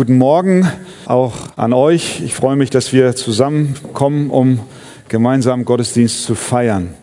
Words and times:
Guten 0.00 0.16
Morgen 0.16 0.66
auch 1.04 1.58
an 1.58 1.74
euch. 1.74 2.22
Ich 2.24 2.32
freue 2.32 2.56
mich, 2.56 2.70
dass 2.70 2.94
wir 2.94 3.14
zusammenkommen, 3.14 4.30
um 4.30 4.60
gemeinsam 5.10 5.66
Gottesdienst 5.66 6.24
zu 6.24 6.34
feiern. 6.34 6.94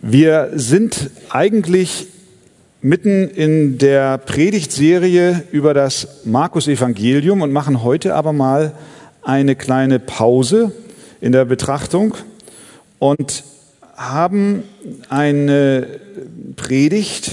Wir 0.00 0.48
sind 0.54 1.10
eigentlich 1.28 2.06
mitten 2.80 3.28
in 3.28 3.76
der 3.76 4.16
Predigtserie 4.16 5.44
über 5.52 5.74
das 5.74 6.24
Markus-Evangelium 6.24 7.42
und 7.42 7.52
machen 7.52 7.82
heute 7.82 8.14
aber 8.14 8.32
mal 8.32 8.72
eine 9.22 9.54
kleine 9.54 9.98
Pause 9.98 10.72
in 11.20 11.32
der 11.32 11.44
Betrachtung 11.44 12.14
und 12.98 13.44
haben 13.94 14.62
eine 15.10 15.86
Predigt, 16.56 17.32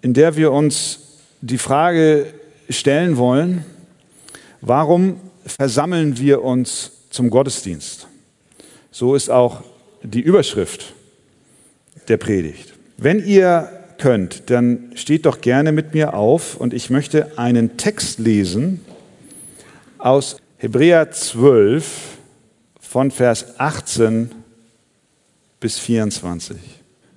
in 0.00 0.12
der 0.12 0.34
wir 0.34 0.50
uns 0.50 0.98
die 1.40 1.58
Frage 1.58 2.26
stellen 2.68 3.16
wollen, 3.16 3.64
Warum 4.64 5.16
versammeln 5.44 6.18
wir 6.18 6.42
uns 6.44 6.92
zum 7.10 7.30
Gottesdienst? 7.30 8.06
So 8.92 9.16
ist 9.16 9.28
auch 9.28 9.64
die 10.04 10.20
Überschrift 10.20 10.94
der 12.06 12.16
Predigt. 12.16 12.72
Wenn 12.96 13.26
ihr 13.26 13.68
könnt, 13.98 14.50
dann 14.50 14.92
steht 14.94 15.26
doch 15.26 15.40
gerne 15.40 15.72
mit 15.72 15.94
mir 15.94 16.14
auf 16.14 16.56
und 16.56 16.74
ich 16.74 16.90
möchte 16.90 17.36
einen 17.38 17.76
Text 17.76 18.20
lesen 18.20 18.80
aus 19.98 20.36
Hebräer 20.58 21.10
12 21.10 22.18
von 22.78 23.10
Vers 23.10 23.58
18 23.58 24.30
bis 25.58 25.80
24. 25.80 26.56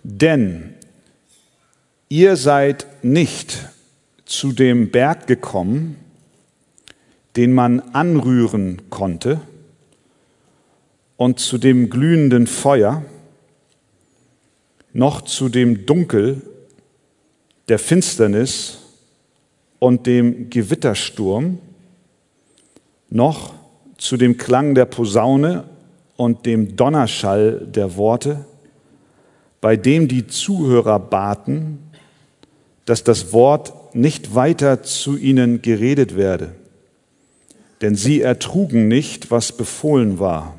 Denn 0.02 0.74
ihr 2.10 2.38
seid 2.38 2.88
nicht 3.04 3.70
zu 4.26 4.52
dem 4.52 4.90
Berg 4.90 5.28
gekommen, 5.28 5.98
den 7.36 7.54
man 7.54 7.80
anrühren 7.94 8.82
konnte, 8.90 9.42
und 11.18 11.40
zu 11.40 11.58
dem 11.58 11.90
glühenden 11.90 12.48
Feuer, 12.48 13.04
noch 14.94 15.22
zu 15.22 15.50
dem 15.50 15.86
Dunkel 15.86 16.42
der 17.70 17.80
Finsternis 17.80 18.80
und 19.80 20.08
dem 20.08 20.50
Gewittersturm, 20.50 21.60
noch 23.10 23.54
zu 23.98 24.18
dem 24.18 24.38
Klang 24.38 24.76
der 24.76 24.86
Posaune 24.86 25.64
und 26.18 26.46
dem 26.46 26.76
Donnerschall 26.76 27.66
der 27.66 27.96
Worte, 27.98 28.46
bei 29.62 29.78
dem 29.78 30.08
die 30.08 30.28
Zuhörer 30.28 31.00
baten, 31.00 31.80
dass 32.86 33.04
das 33.04 33.34
Wort 33.34 33.96
nicht 33.96 34.36
weiter 34.36 34.84
zu 34.84 35.18
ihnen 35.18 35.62
geredet 35.62 36.16
werde 36.16 36.56
denn 37.82 37.96
sie 37.96 38.22
ertrugen 38.22 38.88
nicht, 38.88 39.32
was 39.32 39.52
befohlen 39.52 40.20
war. 40.20 40.56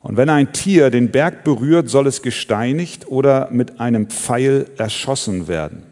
Und 0.00 0.16
wenn 0.16 0.30
ein 0.30 0.52
Tier 0.52 0.90
den 0.90 1.10
Berg 1.10 1.44
berührt, 1.44 1.88
soll 1.88 2.06
es 2.06 2.22
gesteinigt 2.22 3.08
oder 3.08 3.50
mit 3.50 3.80
einem 3.80 4.08
Pfeil 4.08 4.70
erschossen 4.78 5.48
werden. 5.48 5.82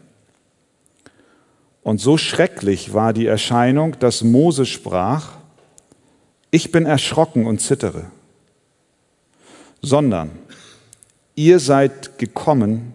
Und 1.83 1.99
so 1.99 2.17
schrecklich 2.17 2.93
war 2.93 3.13
die 3.13 3.27
Erscheinung, 3.27 3.97
dass 3.99 4.23
Mose 4.23 4.65
sprach, 4.65 5.37
ich 6.51 6.71
bin 6.71 6.85
erschrocken 6.85 7.45
und 7.45 7.59
zittere, 7.61 8.05
sondern 9.81 10.31
ihr 11.35 11.59
seid 11.59 12.17
gekommen 12.17 12.93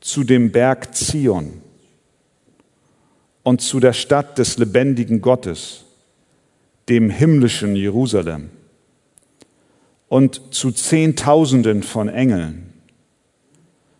zu 0.00 0.24
dem 0.24 0.52
Berg 0.52 0.94
Zion 0.94 1.62
und 3.42 3.62
zu 3.62 3.80
der 3.80 3.92
Stadt 3.92 4.38
des 4.38 4.58
lebendigen 4.58 5.20
Gottes 5.20 5.83
dem 6.88 7.10
himmlischen 7.10 7.76
Jerusalem. 7.76 8.50
Und 10.08 10.54
zu 10.54 10.70
Zehntausenden 10.70 11.82
von 11.82 12.08
Engeln, 12.08 12.72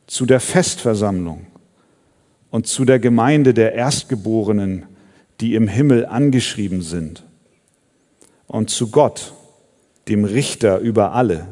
zu 0.07 0.27
der 0.27 0.41
Festversammlung 0.41 1.47
und 2.51 2.67
zu 2.67 2.85
der 2.85 2.99
Gemeinde 2.99 3.55
der 3.55 3.73
Erstgeborenen, 3.73 4.87
die 5.41 5.55
im 5.55 5.67
Himmel 5.67 6.07
angeschrieben 6.07 6.83
sind, 6.83 7.25
und 8.47 8.71
zu 8.71 8.91
Gott, 8.91 9.33
dem 10.07 10.25
Richter 10.25 10.79
über 10.79 11.13
alle, 11.13 11.49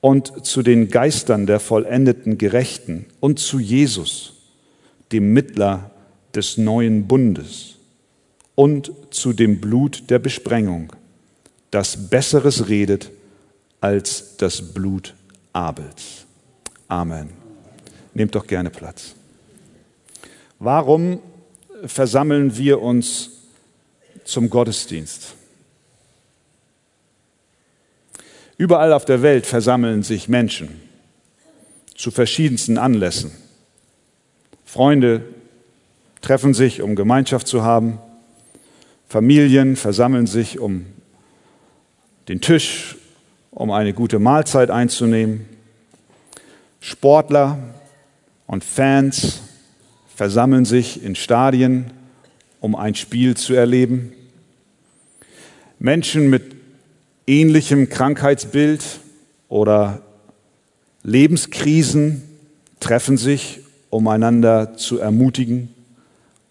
und 0.00 0.44
zu 0.44 0.62
den 0.62 0.88
Geistern 0.88 1.46
der 1.46 1.58
vollendeten 1.58 2.36
Gerechten 2.36 3.06
und 3.20 3.38
zu 3.38 3.58
Jesus, 3.58 4.34
dem 5.10 5.32
Mittler 5.32 5.90
des 6.34 6.58
neuen 6.58 7.08
Bundes 7.08 7.76
und 8.54 8.92
zu 9.10 9.32
dem 9.32 9.60
Blut 9.60 10.10
der 10.10 10.18
Besprengung, 10.18 10.92
das 11.70 12.08
Besseres 12.10 12.68
redet 12.68 13.10
als 13.80 14.36
das 14.36 14.74
Blut 14.74 15.14
Abels. 15.52 16.26
Amen. 16.88 17.30
Nehmt 18.14 18.34
doch 18.34 18.46
gerne 18.46 18.70
Platz. 18.70 19.14
Warum 20.58 21.20
versammeln 21.84 22.56
wir 22.56 22.80
uns 22.80 23.30
zum 24.24 24.50
Gottesdienst? 24.50 25.34
Überall 28.58 28.92
auf 28.92 29.04
der 29.04 29.22
Welt 29.22 29.46
versammeln 29.46 30.02
sich 30.02 30.28
Menschen 30.28 30.80
zu 31.96 32.10
verschiedensten 32.10 32.78
Anlässen. 32.78 33.32
Freunde 34.64 35.24
treffen 36.20 36.54
sich, 36.54 36.82
um 36.82 36.94
Gemeinschaft 36.94 37.46
zu 37.46 37.62
haben. 37.62 37.98
Familien 39.12 39.76
versammeln 39.76 40.26
sich 40.26 40.58
um 40.58 40.86
den 42.28 42.40
Tisch, 42.40 42.96
um 43.50 43.70
eine 43.70 43.92
gute 43.92 44.18
Mahlzeit 44.18 44.70
einzunehmen. 44.70 45.44
Sportler 46.80 47.58
und 48.46 48.64
Fans 48.64 49.42
versammeln 50.16 50.64
sich 50.64 51.04
in 51.04 51.14
Stadien, 51.14 51.90
um 52.60 52.74
ein 52.74 52.94
Spiel 52.94 53.36
zu 53.36 53.52
erleben. 53.52 54.14
Menschen 55.78 56.30
mit 56.30 56.56
ähnlichem 57.26 57.90
Krankheitsbild 57.90 58.82
oder 59.50 60.00
Lebenskrisen 61.02 62.22
treffen 62.80 63.18
sich, 63.18 63.60
um 63.90 64.08
einander 64.08 64.78
zu 64.78 64.96
ermutigen 65.00 65.68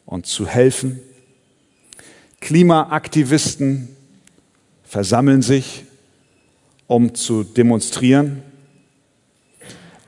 und 0.06 0.28
zu 0.28 0.46
helfen. 0.46 1.00
Klimaaktivisten 2.42 3.96
versammeln 4.84 5.42
sich, 5.42 5.86
um 6.88 7.16
zu 7.16 7.44
demonstrieren. 7.44 8.44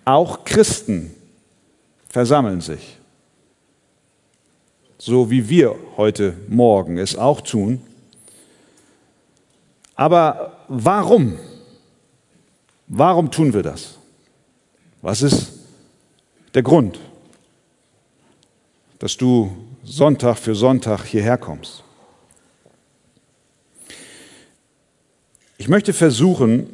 Auch 0.03 0.44
Christen 0.44 1.11
versammeln 2.09 2.59
sich, 2.59 2.97
so 4.97 5.31
wie 5.31 5.47
wir 5.47 5.75
heute 5.95 6.35
Morgen 6.49 6.97
es 6.97 7.16
auch 7.16 7.39
tun. 7.39 7.81
Aber 9.95 10.57
warum? 10.67 11.39
Warum 12.88 13.31
tun 13.31 13.53
wir 13.53 13.63
das? 13.63 13.97
Was 15.01 15.21
ist 15.21 15.53
der 16.53 16.63
Grund, 16.63 17.00
dass 19.00 19.15
du 19.15 19.55
Sonntag 19.83 20.38
für 20.38 20.55
Sonntag 20.55 21.05
hierher 21.05 21.38
kommst? 21.38 21.83
Ich 25.63 25.69
möchte 25.69 25.94
versuchen, 25.94 26.68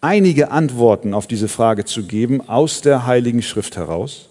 einige 0.00 0.52
Antworten 0.52 1.12
auf 1.12 1.26
diese 1.26 1.48
Frage 1.48 1.84
zu 1.84 2.04
geben 2.04 2.48
aus 2.48 2.82
der 2.82 3.04
Heiligen 3.04 3.42
Schrift 3.42 3.76
heraus. 3.76 4.28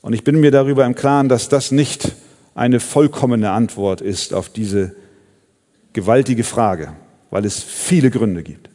Und 0.00 0.14
ich 0.14 0.24
bin 0.24 0.40
mir 0.40 0.50
darüber 0.50 0.86
im 0.86 0.94
Klaren, 0.94 1.28
dass 1.28 1.50
das 1.50 1.72
nicht 1.72 2.12
eine 2.54 2.80
vollkommene 2.80 3.50
Antwort 3.50 4.00
ist 4.00 4.32
auf 4.32 4.48
diese 4.48 4.96
gewaltige 5.92 6.42
Frage, 6.42 6.94
weil 7.28 7.44
es 7.44 7.62
viele 7.62 8.10
Gründe 8.10 8.42
gibt. 8.42 8.70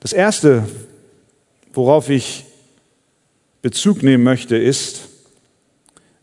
Das 0.00 0.12
Erste, 0.12 0.68
worauf 1.72 2.08
ich 2.10 2.46
Bezug 3.62 4.02
nehmen 4.02 4.24
möchte, 4.24 4.56
ist, 4.56 5.02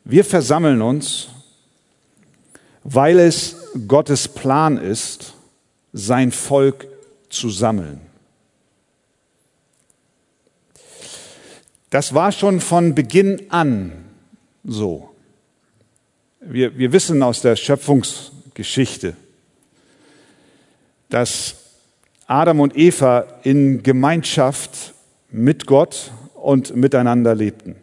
wir 0.04 0.26
versammeln 0.26 0.82
uns, 0.82 1.30
weil 2.86 3.18
es 3.18 3.58
Gottes 3.88 4.28
Plan 4.28 4.78
ist, 4.78 5.34
sein 5.92 6.32
Volk 6.32 6.88
zu 7.30 7.50
sammeln. 7.50 8.00
Das 11.90 12.14
war 12.14 12.32
schon 12.32 12.62
von 12.62 12.94
Beginn 12.94 13.48
an 13.50 13.92
so. 14.64 15.10
Wir, 16.40 16.78
wir 16.78 16.94
wissen 16.94 17.24
aus 17.24 17.42
der 17.42 17.56
Schöpfungsgeschichte, 17.56 19.16
dass 21.10 21.56
Adam 22.28 22.60
und 22.60 22.78
Eva 22.78 23.26
in 23.44 23.82
Gemeinschaft 23.82 24.94
mit 25.32 25.66
Gott 25.66 26.12
und 26.36 26.76
miteinander 26.76 27.34
lebten. 27.34 27.78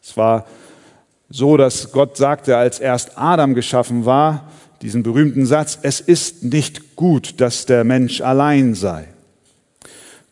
Es 0.00 0.16
war 0.16 0.46
so, 1.30 1.56
dass 1.56 1.92
Gott 1.92 2.16
sagte, 2.16 2.56
als 2.56 2.80
erst 2.80 3.16
Adam 3.16 3.54
geschaffen 3.54 4.04
war, 4.04 4.50
diesen 4.82 5.02
berühmten 5.02 5.46
Satz, 5.46 5.78
es 5.82 6.00
ist 6.00 6.42
nicht 6.42 6.96
gut, 6.96 7.40
dass 7.40 7.66
der 7.66 7.84
Mensch 7.84 8.20
allein 8.20 8.74
sei. 8.74 9.06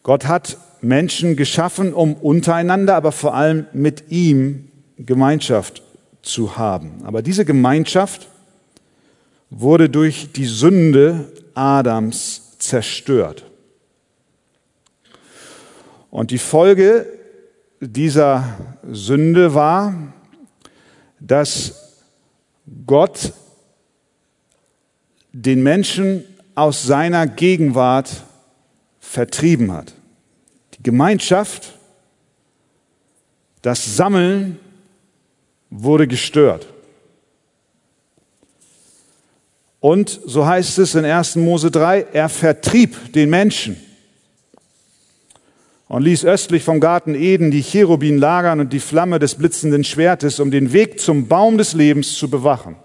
Gott 0.02 0.26
hat 0.26 0.58
Menschen 0.80 1.36
geschaffen, 1.36 1.94
um 1.94 2.14
untereinander, 2.14 2.96
aber 2.96 3.12
vor 3.12 3.34
allem 3.34 3.66
mit 3.72 4.10
ihm 4.10 4.68
Gemeinschaft 4.98 5.82
zu 6.22 6.56
haben. 6.56 7.02
Aber 7.04 7.22
diese 7.22 7.44
Gemeinschaft 7.44 8.28
wurde 9.50 9.88
durch 9.88 10.32
die 10.32 10.46
Sünde 10.46 11.32
Adams 11.54 12.56
zerstört. 12.58 13.44
Und 16.10 16.30
die 16.30 16.38
Folge 16.38 17.06
dieser 17.80 18.56
Sünde 18.90 19.54
war, 19.54 19.94
dass 21.20 21.94
Gott 22.86 23.32
den 25.32 25.62
Menschen 25.62 26.24
aus 26.54 26.82
seiner 26.82 27.26
Gegenwart 27.26 28.24
vertrieben 29.00 29.72
hat. 29.72 29.92
Die 30.74 30.82
Gemeinschaft, 30.82 31.74
das 33.62 33.96
Sammeln 33.96 34.58
wurde 35.70 36.06
gestört. 36.06 36.66
Und 39.80 40.20
so 40.26 40.44
heißt 40.46 40.78
es 40.78 40.94
in 40.94 41.04
1. 41.04 41.36
Mose 41.36 41.70
3, 41.70 42.06
er 42.12 42.28
vertrieb 42.28 43.12
den 43.12 43.30
Menschen 43.30 43.76
und 45.88 46.02
ließ 46.02 46.24
östlich 46.24 46.64
vom 46.64 46.80
Garten 46.80 47.14
Eden 47.14 47.50
die 47.50 47.62
Cherubin 47.62 48.18
lagern 48.18 48.60
und 48.60 48.72
die 48.72 48.80
Flamme 48.80 49.18
des 49.18 49.36
blitzenden 49.36 49.84
Schwertes, 49.84 50.38
um 50.38 50.50
den 50.50 50.72
Weg 50.72 51.00
zum 51.00 51.28
Baum 51.28 51.56
des 51.58 51.72
Lebens 51.72 52.14
zu 52.14 52.28
bewachen. 52.28 52.76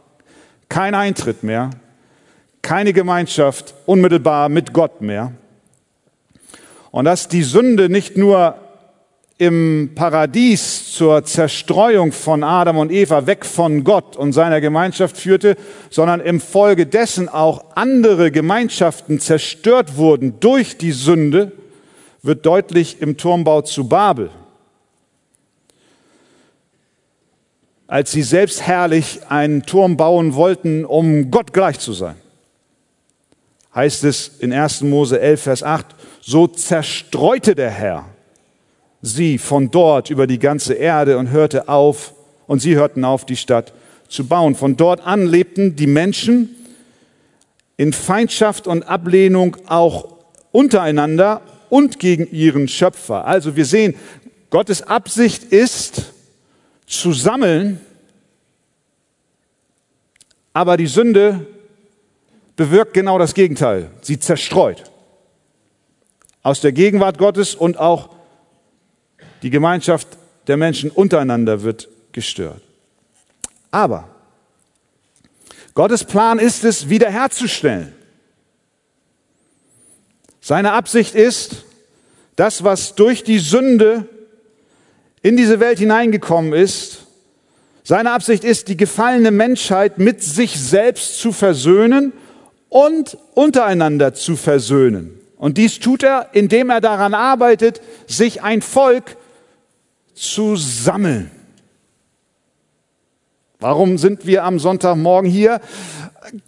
Kein 0.69 0.95
Eintritt 0.95 1.44
mehr, 1.44 1.69
keine 2.61 2.94
Gemeinschaft 2.94 3.75
unmittelbar 3.85 4.47
mit 4.50 4.73
Gott 4.73 5.01
mehr. 5.01 5.33
Und 6.91 7.05
dass 7.05 7.27
die 7.27 7.44
Sünde 7.44 7.89
nicht 7.89 8.17
nur 8.17 8.55
im 9.38 9.91
Paradies 9.95 10.94
zur 10.94 11.25
Zerstreuung 11.25 12.11
von 12.11 12.44
Adam 12.44 12.77
und 12.77 12.91
Eva 12.91 13.25
weg 13.25 13.45
von 13.45 13.83
Gott 13.83 14.15
und 14.15 14.31
seiner 14.31 14.61
Gemeinschaft 14.61 15.17
führte, 15.17 15.57
sondern 15.89 16.21
im 16.21 16.39
Folge 16.39 16.85
dessen 16.85 17.27
auch 17.27 17.65
andere 17.75 18.31
Gemeinschaften 18.31 19.19
zerstört 19.19 19.97
wurden 19.97 20.39
durch 20.39 20.77
die 20.77 20.91
Sünde, 20.91 21.51
wird 22.24 22.46
deutlich 22.46 23.02
im 23.02 23.18
Turmbau 23.18 23.62
zu 23.62 23.88
Babel. 23.88 24.31
Als 27.86 28.12
sie 28.12 28.24
selbst 28.24 28.62
herrlich 28.62 29.20
einen 29.28 29.64
Turm 29.64 29.98
bauen 29.98 30.34
wollten, 30.34 30.86
um 30.86 31.30
Gott 31.30 31.54
gleich 31.54 31.78
zu 31.80 31.92
sein, 31.94 32.16
heißt 33.75 34.06
es 34.06 34.30
in 34.40 34.54
1. 34.54 34.81
Mose 34.81 35.20
11, 35.20 35.42
Vers 35.42 35.64
8, 35.64 35.86
so 36.22 36.48
zerstreute 36.48 37.54
der 37.54 37.70
Herr 37.70 38.06
sie 39.04 39.38
von 39.38 39.70
dort 39.70 40.10
über 40.10 40.25
die 40.25 40.40
ganze 40.40 40.74
Erde 40.74 41.18
und 41.18 41.30
hörte 41.30 41.68
auf, 41.68 42.14
und 42.48 42.62
sie 42.62 42.75
hörten 42.75 43.04
auf, 43.04 43.25
die 43.25 43.36
Stadt 43.36 43.74
zu 44.08 44.25
bauen. 44.25 44.56
Von 44.56 44.78
dort 44.78 45.06
an 45.06 45.28
lebten 45.28 45.75
die 45.75 45.88
Menschen 45.88 46.56
in 47.75 47.92
Feindschaft 47.94 48.66
und 48.66 48.84
Ablehnung 48.84 49.58
auch 49.68 50.08
untereinander 50.52 51.42
und 51.74 51.98
gegen 51.98 52.31
ihren 52.31 52.68
Schöpfer. 52.68 53.25
Also 53.25 53.56
wir 53.56 53.66
sehen, 53.66 53.96
Gottes 54.52 54.84
Absicht 54.84 55.46
ist 55.46 56.14
zu 56.86 57.14
sammeln, 57.14 57.81
aber 60.54 60.78
die 60.78 60.86
Sünde 60.86 61.48
bewirkt 62.56 62.94
genau 62.94 63.18
das 63.18 63.34
Gegenteil. 63.34 63.90
Sie 64.04 64.20
zerstreut. 64.20 64.84
Aus 66.44 66.62
der 66.62 66.74
Gegenwart 66.74 67.18
Gottes 67.18 67.56
und 67.56 67.80
auch 67.80 68.10
die 69.42 69.50
Gemeinschaft 69.50 70.08
der 70.46 70.58
Menschen 70.58 70.92
untereinander 70.92 71.64
wird 71.64 71.90
gestört. 72.12 72.62
Aber 73.72 74.10
Gottes 75.74 76.04
Plan 76.04 76.38
ist 76.38 76.66
es, 76.66 76.88
wiederherzustellen. 76.88 77.96
Seine 80.45 80.74
Absicht 80.74 81.16
ist, 81.16 81.63
das, 82.36 82.66
was 82.66 82.95
durch 82.95 83.24
die 83.24 83.40
Sünde 83.40 84.10
in 85.22 85.38
diese 85.38 85.62
Welt 85.62 85.80
hineingekommen 85.80 86.51
ist, 86.51 87.06
seine 87.86 88.12
Absicht 88.12 88.44
ist, 88.44 88.68
die 88.68 88.75
gefallene 88.75 89.31
Menschheit 89.31 90.00
mit 90.00 90.22
sich 90.22 90.60
selbst 90.60 91.18
zu 91.18 91.31
versöhnen 91.31 92.12
und 92.68 93.18
untereinander 93.36 94.13
zu 94.13 94.36
versöhnen. 94.36 95.18
Und 95.38 95.57
dies 95.57 95.80
tut 95.80 96.04
er, 96.04 96.31
indem 96.34 96.69
er 96.72 96.81
daran 96.81 97.13
arbeitet, 97.13 97.80
sich 98.06 98.44
ein 98.44 98.62
Volk 98.62 99.16
zu 100.13 100.57
sammeln. 100.57 101.31
Warum 103.62 103.98
sind 103.98 104.25
wir 104.28 104.44
am 104.44 104.60
Sonntagmorgen 104.60 105.31
hier? 105.31 105.62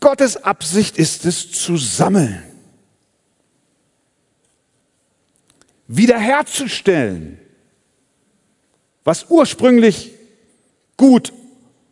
Gottes 0.01 0.43
Absicht 0.43 0.97
ist 0.97 1.25
es 1.25 1.49
zu 1.49 1.77
sammeln. 1.77 2.43
Wiederherzustellen, 5.87 7.39
was 9.03 9.27
ursprünglich 9.29 10.11
gut 10.97 11.31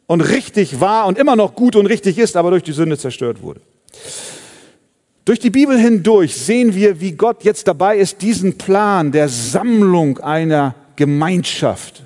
und 0.08 0.22
richtig 0.22 0.80
war 0.80 1.06
und 1.08 1.18
immer 1.18 1.36
noch 1.36 1.56
gut 1.56 1.76
und 1.76 1.86
richtig 1.86 2.18
ist, 2.18 2.36
aber 2.36 2.52
durch 2.52 2.64
die 2.64 2.72
Sünde 2.72 2.98
zerstört 2.98 3.42
wurde. 3.42 3.62
Durch 5.26 5.40
die 5.40 5.50
Bibel 5.50 5.78
hindurch 5.78 6.36
sehen 6.36 6.76
wir, 6.76 7.00
wie 7.00 7.14
Gott 7.14 7.44
jetzt 7.44 7.68
dabei 7.68 7.98
ist, 7.98 8.22
diesen 8.22 8.58
Plan 8.58 9.12
der 9.12 9.30
Sammlung 9.30 10.18
einer 10.20 10.76
Gemeinschaft 10.96 12.04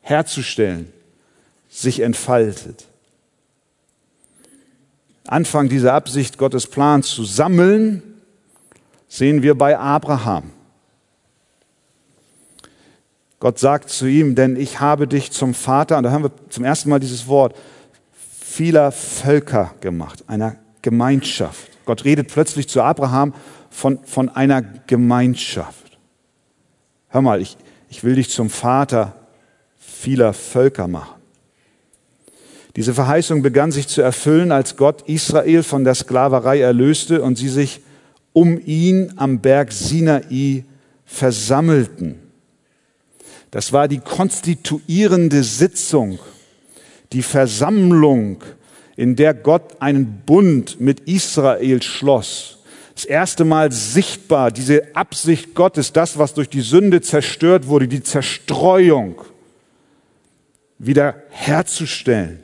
herzustellen, 0.00 0.90
sich 1.68 2.00
entfaltet. 2.00 2.86
Anfang 5.26 5.68
dieser 5.68 5.94
Absicht, 5.94 6.38
Gottes 6.38 6.66
Plan 6.66 7.02
zu 7.02 7.24
sammeln, 7.24 8.02
sehen 9.12 9.42
wir 9.42 9.56
bei 9.56 9.78
Abraham. 9.78 10.50
Gott 13.40 13.58
sagt 13.58 13.90
zu 13.90 14.06
ihm, 14.06 14.34
denn 14.34 14.56
ich 14.56 14.80
habe 14.80 15.08
dich 15.08 15.32
zum 15.32 15.54
Vater, 15.54 15.98
und 15.98 16.04
da 16.04 16.12
haben 16.12 16.22
wir 16.22 16.32
zum 16.48 16.64
ersten 16.64 16.88
Mal 16.90 17.00
dieses 17.00 17.26
Wort, 17.26 17.56
vieler 18.40 18.92
Völker 18.92 19.74
gemacht, 19.80 20.24
einer 20.28 20.56
Gemeinschaft. 20.80 21.70
Gott 21.84 22.04
redet 22.04 22.28
plötzlich 22.28 22.68
zu 22.68 22.82
Abraham 22.82 23.34
von, 23.70 23.98
von 24.04 24.28
einer 24.28 24.62
Gemeinschaft 24.62 25.82
hör 27.12 27.22
mal, 27.22 27.40
ich, 27.40 27.56
ich 27.88 28.02
will 28.02 28.16
dich 28.16 28.30
zum 28.30 28.50
Vater 28.50 29.14
vieler 29.78 30.32
Völker 30.32 30.88
machen. 30.88 31.20
Diese 32.74 32.94
Verheißung 32.94 33.42
begann 33.42 33.70
sich 33.70 33.86
zu 33.86 34.00
erfüllen, 34.00 34.50
als 34.50 34.76
Gott 34.78 35.02
Israel 35.02 35.62
von 35.62 35.84
der 35.84 35.94
Sklaverei 35.94 36.60
erlöste 36.60 37.20
und 37.22 37.36
sie 37.36 37.50
sich 37.50 37.82
um 38.32 38.60
ihn 38.64 39.12
am 39.16 39.40
Berg 39.40 39.72
Sinai 39.72 40.64
versammelten. 41.04 42.20
Das 43.50 43.72
war 43.72 43.88
die 43.88 43.98
konstituierende 43.98 45.42
Sitzung, 45.42 46.18
die 47.12 47.22
Versammlung, 47.22 48.42
in 48.96 49.16
der 49.16 49.34
Gott 49.34 49.80
einen 49.80 50.22
Bund 50.24 50.80
mit 50.80 51.00
Israel 51.00 51.82
schloss 51.82 52.58
das 52.94 53.04
erste 53.04 53.44
Mal 53.44 53.72
sichtbar, 53.72 54.50
diese 54.50 54.94
Absicht 54.94 55.54
Gottes, 55.54 55.92
das, 55.92 56.18
was 56.18 56.34
durch 56.34 56.48
die 56.48 56.60
Sünde 56.60 57.00
zerstört 57.00 57.66
wurde, 57.66 57.88
die 57.88 58.02
Zerstreuung 58.02 59.22
wieder 60.78 61.22
herzustellen. 61.30 62.42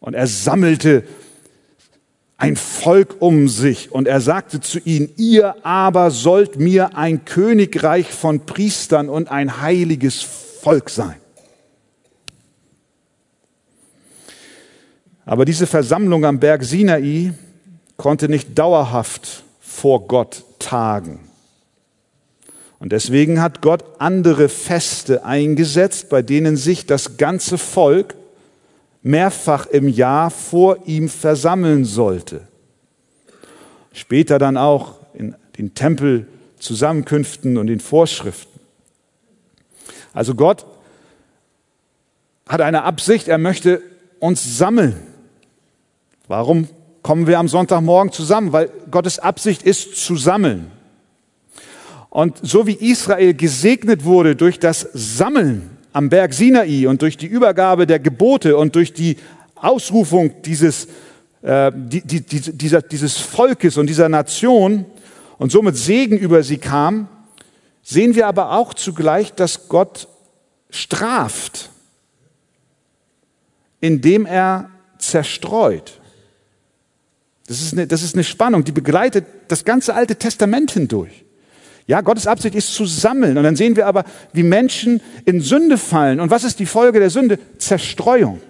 Und 0.00 0.14
er 0.14 0.26
sammelte 0.26 1.04
ein 2.38 2.56
Volk 2.56 3.16
um 3.20 3.48
sich 3.48 3.92
und 3.92 4.06
er 4.06 4.20
sagte 4.20 4.60
zu 4.60 4.78
ihnen, 4.78 5.10
ihr 5.16 5.64
aber 5.64 6.10
sollt 6.10 6.58
mir 6.58 6.96
ein 6.96 7.24
Königreich 7.24 8.10
von 8.10 8.40
Priestern 8.44 9.08
und 9.08 9.30
ein 9.30 9.62
heiliges 9.62 10.22
Volk 10.22 10.90
sein. 10.90 11.16
Aber 15.24 15.44
diese 15.44 15.66
Versammlung 15.66 16.24
am 16.24 16.38
Berg 16.38 16.62
Sinai 16.62 17.32
konnte 17.96 18.28
nicht 18.28 18.56
dauerhaft 18.56 19.44
vor 19.60 20.06
Gott 20.06 20.44
tagen. 20.58 21.20
Und 22.78 22.92
deswegen 22.92 23.40
hat 23.40 23.62
Gott 23.62 23.82
andere 23.98 24.48
Feste 24.48 25.24
eingesetzt, 25.24 26.10
bei 26.10 26.22
denen 26.22 26.56
sich 26.56 26.86
das 26.86 27.16
ganze 27.16 27.56
Volk 27.56 28.14
mehrfach 29.06 29.66
im 29.66 29.86
Jahr 29.86 30.32
vor 30.32 30.78
ihm 30.86 31.08
versammeln 31.08 31.84
sollte. 31.84 32.48
Später 33.92 34.40
dann 34.40 34.56
auch 34.56 34.96
in 35.14 35.36
den 35.56 35.74
Tempelzusammenkünften 35.74 37.56
und 37.56 37.68
den 37.68 37.78
Vorschriften. 37.78 38.58
Also 40.12 40.34
Gott 40.34 40.66
hat 42.48 42.60
eine 42.60 42.82
Absicht, 42.82 43.28
er 43.28 43.38
möchte 43.38 43.80
uns 44.18 44.58
sammeln. 44.58 44.96
Warum 46.26 46.68
kommen 47.02 47.28
wir 47.28 47.38
am 47.38 47.46
Sonntagmorgen 47.46 48.12
zusammen? 48.12 48.52
Weil 48.52 48.72
Gottes 48.90 49.20
Absicht 49.20 49.62
ist 49.62 50.04
zu 50.04 50.16
sammeln. 50.16 50.72
Und 52.10 52.38
so 52.42 52.66
wie 52.66 52.74
Israel 52.74 53.34
gesegnet 53.34 54.04
wurde 54.04 54.34
durch 54.34 54.58
das 54.58 54.80
Sammeln 54.92 55.75
am 55.96 56.10
Berg 56.10 56.34
Sinai 56.34 56.86
und 56.86 57.00
durch 57.00 57.16
die 57.16 57.26
Übergabe 57.26 57.86
der 57.86 57.98
Gebote 57.98 58.58
und 58.58 58.74
durch 58.74 58.92
die 58.92 59.16
Ausrufung 59.54 60.42
dieses, 60.42 60.88
äh, 61.40 61.72
die, 61.74 62.02
die, 62.02 62.20
dieser, 62.20 62.82
dieses 62.82 63.16
Volkes 63.16 63.78
und 63.78 63.86
dieser 63.86 64.10
Nation 64.10 64.84
und 65.38 65.50
somit 65.50 65.74
Segen 65.74 66.18
über 66.18 66.42
sie 66.42 66.58
kam, 66.58 67.08
sehen 67.82 68.14
wir 68.14 68.26
aber 68.26 68.52
auch 68.52 68.74
zugleich, 68.74 69.32
dass 69.32 69.70
Gott 69.70 70.06
straft, 70.68 71.70
indem 73.80 74.26
er 74.26 74.68
zerstreut. 74.98 75.98
Das 77.46 77.62
ist, 77.62 77.72
eine, 77.72 77.86
das 77.86 78.02
ist 78.02 78.14
eine 78.14 78.24
Spannung, 78.24 78.64
die 78.64 78.72
begleitet 78.72 79.24
das 79.48 79.64
ganze 79.64 79.94
Alte 79.94 80.16
Testament 80.16 80.72
hindurch. 80.72 81.24
Ja, 81.86 82.00
Gottes 82.00 82.26
Absicht 82.26 82.54
ist 82.54 82.74
zu 82.74 82.84
sammeln. 82.84 83.38
Und 83.38 83.44
dann 83.44 83.56
sehen 83.56 83.76
wir 83.76 83.86
aber, 83.86 84.04
wie 84.32 84.42
Menschen 84.42 85.00
in 85.24 85.40
Sünde 85.40 85.78
fallen. 85.78 86.18
Und 86.20 86.30
was 86.30 86.42
ist 86.42 86.58
die 86.58 86.66
Folge 86.66 86.98
der 86.98 87.10
Sünde? 87.10 87.38
Zerstreuung. 87.58 88.40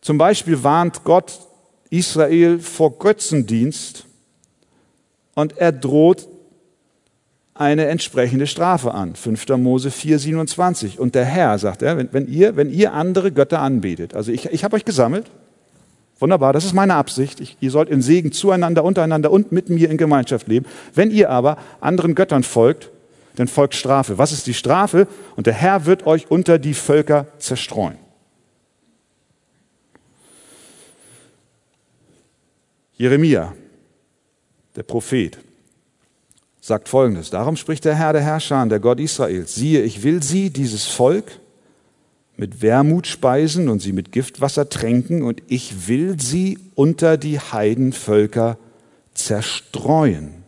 Zum 0.00 0.18
Beispiel 0.18 0.64
warnt 0.64 1.04
Gott 1.04 1.38
Israel 1.90 2.58
vor 2.58 2.98
Götzendienst 2.98 4.06
und 5.34 5.58
er 5.58 5.72
droht 5.72 6.26
eine 7.54 7.86
entsprechende 7.86 8.46
Strafe 8.46 8.94
an. 8.94 9.14
5. 9.14 9.46
Mose 9.58 9.90
4, 9.90 10.18
27. 10.18 10.98
Und 10.98 11.14
der 11.14 11.24
Herr, 11.24 11.58
sagt 11.58 11.82
er, 11.82 11.98
wenn, 11.98 12.12
wenn, 12.12 12.26
ihr, 12.26 12.56
wenn 12.56 12.70
ihr 12.70 12.94
andere 12.94 13.30
Götter 13.30 13.60
anbetet, 13.60 14.14
also 14.14 14.32
ich, 14.32 14.46
ich 14.46 14.64
habe 14.64 14.74
euch 14.74 14.84
gesammelt, 14.84 15.30
wunderbar, 16.18 16.52
das 16.52 16.64
ist 16.64 16.72
meine 16.72 16.94
Absicht, 16.94 17.40
ich, 17.40 17.56
ihr 17.60 17.70
sollt 17.70 17.88
in 17.88 18.02
Segen 18.02 18.32
zueinander, 18.32 18.84
untereinander 18.84 19.30
und 19.30 19.52
mit 19.52 19.68
mir 19.68 19.90
in 19.90 19.96
Gemeinschaft 19.96 20.48
leben. 20.48 20.66
Wenn 20.94 21.10
ihr 21.10 21.30
aber 21.30 21.58
anderen 21.80 22.14
Göttern 22.14 22.42
folgt, 22.42 22.90
dann 23.36 23.48
folgt 23.48 23.74
Strafe. 23.74 24.18
Was 24.18 24.32
ist 24.32 24.46
die 24.46 24.54
Strafe? 24.54 25.08
Und 25.36 25.46
der 25.46 25.54
Herr 25.54 25.86
wird 25.86 26.06
euch 26.06 26.30
unter 26.30 26.58
die 26.58 26.74
Völker 26.74 27.26
zerstreuen. 27.38 27.96
Jeremia, 32.96 33.54
der 34.76 34.82
Prophet, 34.84 35.38
sagt 36.60 36.88
folgendes: 36.88 37.30
Darum 37.30 37.56
spricht 37.56 37.84
der 37.84 37.94
Herr 37.94 38.12
der 38.12 38.22
Herrscher, 38.22 38.64
der 38.66 38.80
Gott 38.80 39.00
Israels: 39.00 39.54
Siehe, 39.54 39.82
ich 39.82 40.02
will 40.02 40.22
sie, 40.22 40.50
dieses 40.50 40.86
Volk, 40.86 41.40
mit 42.42 42.60
Wermut 42.60 43.06
speisen 43.06 43.68
und 43.68 43.80
sie 43.80 43.92
mit 43.92 44.10
Giftwasser 44.10 44.68
tränken, 44.68 45.22
und 45.22 45.40
ich 45.46 45.86
will 45.86 46.18
sie 46.18 46.58
unter 46.74 47.16
die 47.16 47.38
Heidenvölker 47.38 48.58
zerstreuen, 49.14 50.42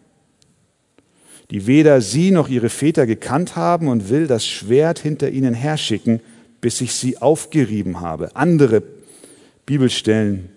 die 1.53 1.69
weder 1.69 2.01
sie 2.01 2.33
noch 2.33 2.49
ihre 2.49 2.69
Väter 2.69 3.07
gekannt 3.07 3.55
haben, 3.55 3.87
und 3.87 4.09
will 4.09 4.27
das 4.27 4.45
Schwert 4.45 4.99
hinter 4.99 5.31
ihnen 5.31 5.55
herschicken, 5.55 6.19
bis 6.61 6.81
ich 6.81 6.97
sie 6.97 7.19
aufgerieben 7.19 8.01
habe. 8.01 8.35
Andere 8.35 8.83
Bibelstellen 9.65 10.49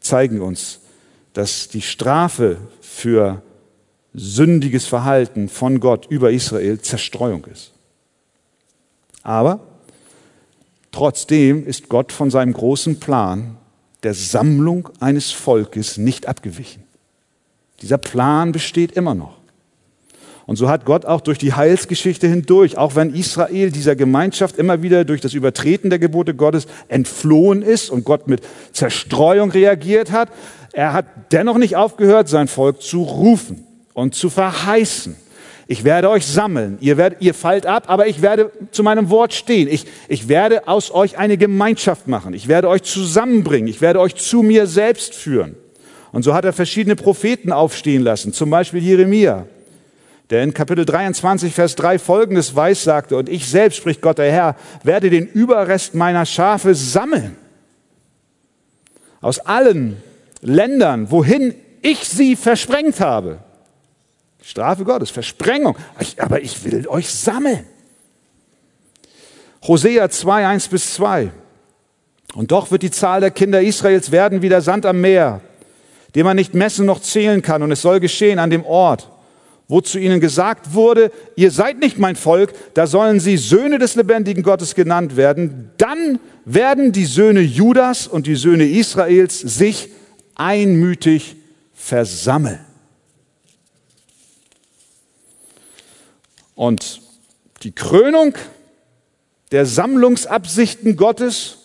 zeigen 0.00 0.40
uns, 0.40 0.80
dass 1.34 1.68
die 1.68 1.82
Strafe 1.82 2.56
für 2.80 3.42
sündiges 4.14 4.86
Verhalten 4.86 5.50
von 5.50 5.78
Gott 5.78 6.06
über 6.06 6.30
Israel 6.30 6.80
Zerstreuung 6.80 7.44
ist. 7.44 7.72
Aber 9.22 9.69
trotzdem 10.92 11.66
ist 11.66 11.88
Gott 11.88 12.12
von 12.12 12.30
seinem 12.30 12.52
großen 12.52 13.00
Plan 13.00 13.56
der 14.02 14.14
Sammlung 14.14 14.88
eines 15.00 15.30
Volkes 15.30 15.98
nicht 15.98 16.26
abgewichen. 16.26 16.82
Dieser 17.82 17.98
Plan 17.98 18.52
besteht 18.52 18.92
immer 18.92 19.14
noch. 19.14 19.40
Und 20.46 20.56
so 20.56 20.68
hat 20.68 20.84
Gott 20.84 21.06
auch 21.06 21.20
durch 21.20 21.38
die 21.38 21.52
Heilsgeschichte 21.52 22.26
hindurch, 22.26 22.76
auch 22.76 22.96
wenn 22.96 23.14
Israel 23.14 23.70
dieser 23.70 23.94
Gemeinschaft 23.94 24.58
immer 24.58 24.82
wieder 24.82 25.04
durch 25.04 25.20
das 25.20 25.32
Übertreten 25.32 25.90
der 25.90 26.00
Gebote 26.00 26.34
Gottes 26.34 26.66
entflohen 26.88 27.62
ist 27.62 27.88
und 27.88 28.04
Gott 28.04 28.26
mit 28.26 28.42
Zerstreuung 28.72 29.52
reagiert 29.52 30.10
hat, 30.10 30.28
er 30.72 30.92
hat 30.92 31.06
dennoch 31.30 31.56
nicht 31.56 31.76
aufgehört, 31.76 32.28
sein 32.28 32.48
Volk 32.48 32.82
zu 32.82 33.02
rufen 33.02 33.64
und 33.94 34.14
zu 34.14 34.28
verheißen. 34.28 35.14
Ich 35.70 35.84
werde 35.84 36.10
euch 36.10 36.26
sammeln. 36.26 36.78
Ihr, 36.80 36.96
werdet, 36.96 37.22
ihr 37.22 37.32
fallt 37.32 37.64
ab, 37.64 37.84
aber 37.86 38.08
ich 38.08 38.22
werde 38.22 38.50
zu 38.72 38.82
meinem 38.82 39.08
Wort 39.08 39.32
stehen. 39.32 39.68
Ich, 39.68 39.86
ich 40.08 40.26
werde 40.26 40.66
aus 40.66 40.90
euch 40.92 41.16
eine 41.16 41.36
Gemeinschaft 41.36 42.08
machen. 42.08 42.34
Ich 42.34 42.48
werde 42.48 42.68
euch 42.68 42.82
zusammenbringen. 42.82 43.68
Ich 43.68 43.80
werde 43.80 44.00
euch 44.00 44.16
zu 44.16 44.42
mir 44.42 44.66
selbst 44.66 45.14
führen. 45.14 45.54
Und 46.10 46.24
so 46.24 46.34
hat 46.34 46.44
er 46.44 46.52
verschiedene 46.52 46.96
Propheten 46.96 47.52
aufstehen 47.52 48.02
lassen, 48.02 48.32
zum 48.32 48.50
Beispiel 48.50 48.82
Jeremia, 48.82 49.46
der 50.30 50.42
in 50.42 50.54
Kapitel 50.54 50.84
23, 50.84 51.54
Vers 51.54 51.76
3 51.76 52.00
folgendes 52.00 52.56
weiß 52.56 52.82
sagte, 52.82 53.16
und 53.16 53.28
ich 53.28 53.48
selbst, 53.48 53.76
spricht 53.76 54.02
Gott 54.02 54.18
der 54.18 54.32
Herr, 54.32 54.56
werde 54.82 55.08
den 55.08 55.28
Überrest 55.28 55.94
meiner 55.94 56.26
Schafe 56.26 56.74
sammeln. 56.74 57.36
Aus 59.20 59.38
allen 59.38 59.98
Ländern, 60.42 61.12
wohin 61.12 61.54
ich 61.80 62.08
sie 62.08 62.34
versprengt 62.34 62.98
habe. 62.98 63.38
Strafe 64.42 64.84
Gottes, 64.84 65.10
Versprengung. 65.10 65.76
Aber 66.18 66.40
ich 66.40 66.64
will 66.64 66.86
euch 66.88 67.08
sammeln. 67.08 67.64
Hosea 69.62 70.08
2, 70.08 70.46
1 70.46 70.68
bis 70.68 70.94
2. 70.94 71.30
Und 72.34 72.50
doch 72.52 72.70
wird 72.70 72.82
die 72.82 72.90
Zahl 72.90 73.20
der 73.20 73.30
Kinder 73.30 73.60
Israels 73.60 74.10
werden 74.10 74.42
wie 74.42 74.48
der 74.48 74.62
Sand 74.62 74.86
am 74.86 75.00
Meer, 75.00 75.40
den 76.14 76.24
man 76.24 76.36
nicht 76.36 76.54
messen 76.54 76.86
noch 76.86 77.00
zählen 77.00 77.42
kann. 77.42 77.62
Und 77.62 77.72
es 77.72 77.82
soll 77.82 78.00
geschehen 78.00 78.38
an 78.38 78.50
dem 78.50 78.64
Ort, 78.64 79.10
wo 79.68 79.80
zu 79.80 79.98
ihnen 79.98 80.20
gesagt 80.20 80.74
wurde, 80.74 81.12
ihr 81.36 81.50
seid 81.50 81.78
nicht 81.78 81.98
mein 81.98 82.16
Volk, 82.16 82.54
da 82.74 82.86
sollen 82.86 83.20
sie 83.20 83.36
Söhne 83.36 83.78
des 83.78 83.94
lebendigen 83.96 84.42
Gottes 84.42 84.74
genannt 84.74 85.16
werden. 85.16 85.70
Dann 85.76 86.18
werden 86.44 86.92
die 86.92 87.04
Söhne 87.04 87.40
Judas 87.40 88.06
und 88.06 88.26
die 88.26 88.36
Söhne 88.36 88.64
Israels 88.64 89.38
sich 89.38 89.90
einmütig 90.34 91.36
versammeln. 91.74 92.60
Und 96.60 97.00
die 97.62 97.72
Krönung 97.72 98.36
der 99.50 99.64
Sammlungsabsichten 99.64 100.94
Gottes 100.94 101.56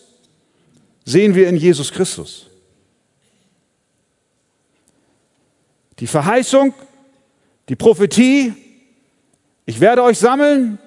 sehen 1.04 1.36
wir 1.36 1.50
in 1.50 1.58
Jesus 1.58 1.92
Christus. 1.92 2.48
Die 6.00 6.08
Verheißung, 6.08 6.74
die 7.68 7.76
Prophetie, 7.76 8.54
ich 9.66 9.82
werde 9.82 10.02
euch 10.02 10.18
sammeln, 10.18 10.80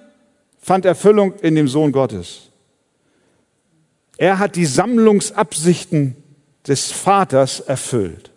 fand 0.58 0.86
Erfüllung 0.86 1.34
in 1.40 1.54
dem 1.54 1.68
Sohn 1.68 1.92
Gottes. 1.92 2.48
Er 4.16 4.38
hat 4.38 4.56
die 4.56 4.64
Sammlungsabsichten 4.64 6.16
des 6.66 6.92
Vaters 6.92 7.60
erfüllt. 7.60 8.30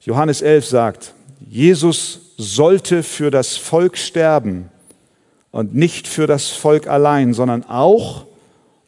Johannes 0.00 0.42
11 0.42 0.66
sagt, 0.66 1.14
Jesus 1.40 2.34
sollte 2.36 3.02
für 3.02 3.30
das 3.30 3.56
Volk 3.56 3.96
sterben 3.96 4.68
und 5.50 5.74
nicht 5.74 6.06
für 6.06 6.26
das 6.26 6.48
Volk 6.48 6.86
allein, 6.86 7.34
sondern 7.34 7.64
auch 7.64 8.26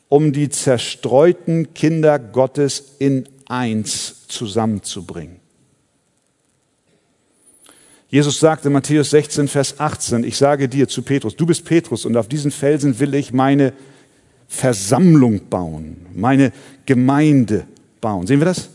um 0.09 0.33
die 0.33 0.51
zerstreuten 0.51 1.73
Kinder 1.75 2.19
Gottes 2.19 2.97
in 2.99 3.29
eins 3.47 4.27
zusammenzubringen. 4.29 5.41
Jesus 8.09 8.41
sagte 8.41 8.69
in 8.69 8.75
Matthäus 8.75 9.09
16, 9.09 9.49
Vers 9.49 9.81
18, 9.81 10.23
ich 10.23 10.37
sage 10.37 10.69
dir 10.69 10.87
zu 10.87 11.01
Petrus, 11.01 11.35
du 11.35 11.47
bist 11.47 11.65
Petrus 11.65 12.05
und 12.05 12.15
auf 12.19 12.29
diesen 12.29 12.51
Felsen 12.51 13.01
will 13.01 13.15
ich 13.15 13.33
meine 13.33 13.73
Versammlung 14.49 15.49
bauen, 15.49 16.05
meine 16.15 16.53
Gemeinde 16.85 17.67
bauen. 18.03 18.27
Sehen 18.27 18.41
wir 18.41 18.45
das? 18.45 18.69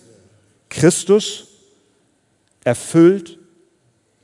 Christus 0.70 1.50
erfüllt 2.64 3.37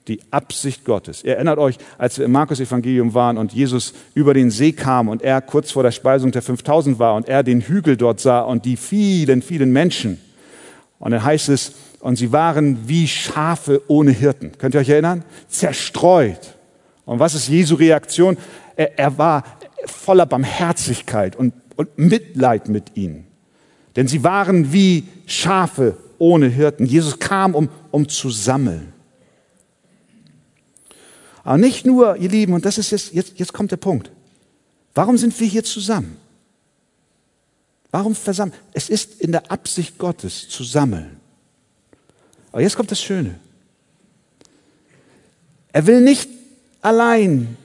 die 0.07 0.19
Absicht 0.31 0.85
Gottes. 0.85 1.23
Ihr 1.23 1.35
erinnert 1.35 1.59
euch, 1.59 1.77
als 1.97 2.17
wir 2.17 2.25
im 2.25 2.31
Markus-Evangelium 2.31 3.13
waren 3.13 3.37
und 3.37 3.53
Jesus 3.53 3.93
über 4.13 4.33
den 4.33 4.51
See 4.51 4.73
kam 4.73 5.07
und 5.07 5.21
er 5.21 5.41
kurz 5.41 5.71
vor 5.71 5.83
der 5.83 5.91
Speisung 5.91 6.31
der 6.31 6.41
5000 6.41 6.99
war 6.99 7.15
und 7.15 7.29
er 7.29 7.43
den 7.43 7.61
Hügel 7.61 7.95
dort 7.95 8.19
sah 8.19 8.41
und 8.41 8.65
die 8.65 8.75
vielen, 8.75 9.41
vielen 9.41 9.71
Menschen. 9.71 10.19
Und 10.99 11.11
dann 11.11 11.23
heißt 11.23 11.49
es, 11.49 11.73
und 11.99 12.17
sie 12.17 12.33
waren 12.33 12.87
wie 12.87 13.07
Schafe 13.07 13.81
ohne 13.87 14.11
Hirten. 14.11 14.51
Könnt 14.57 14.75
ihr 14.75 14.81
euch 14.81 14.89
erinnern? 14.89 15.23
Zerstreut. 15.47 16.55
Und 17.05 17.19
was 17.19 17.33
ist 17.33 17.47
Jesu 17.47 17.75
Reaktion? 17.75 18.37
Er, 18.75 18.99
er 18.99 19.17
war 19.17 19.43
voller 19.85 20.25
Barmherzigkeit 20.25 21.35
und, 21.35 21.53
und 21.77 21.97
Mitleid 21.97 22.67
mit 22.67 22.97
ihnen. 22.97 23.25
Denn 23.95 24.07
sie 24.07 24.23
waren 24.23 24.73
wie 24.73 25.05
Schafe 25.27 25.97
ohne 26.17 26.47
Hirten. 26.47 26.85
Jesus 26.85 27.19
kam, 27.19 27.55
um, 27.55 27.69
um 27.91 28.09
zu 28.09 28.29
sammeln. 28.29 28.93
Aber 31.43 31.57
nicht 31.57 31.85
nur, 31.85 32.15
ihr 32.17 32.29
Lieben, 32.29 32.53
und 32.53 32.65
das 32.65 32.77
ist 32.77 32.91
jetzt, 32.91 33.13
jetzt, 33.13 33.37
jetzt 33.37 33.53
kommt 33.53 33.71
der 33.71 33.77
Punkt. 33.77 34.09
Warum 34.93 35.17
sind 35.17 35.37
wir 35.39 35.47
hier 35.47 35.63
zusammen? 35.63 36.17
Warum 37.91 38.15
versammeln? 38.15 38.57
Es 38.73 38.89
ist 38.89 39.21
in 39.21 39.31
der 39.31 39.51
Absicht 39.51 39.97
Gottes 39.97 40.47
zu 40.49 40.63
sammeln. 40.63 41.17
Aber 42.51 42.61
jetzt 42.61 42.75
kommt 42.75 42.91
das 42.91 43.01
Schöne. 43.01 43.39
Er 45.71 45.85
will 45.87 46.01
nicht 46.01 46.29
allein 46.81 47.57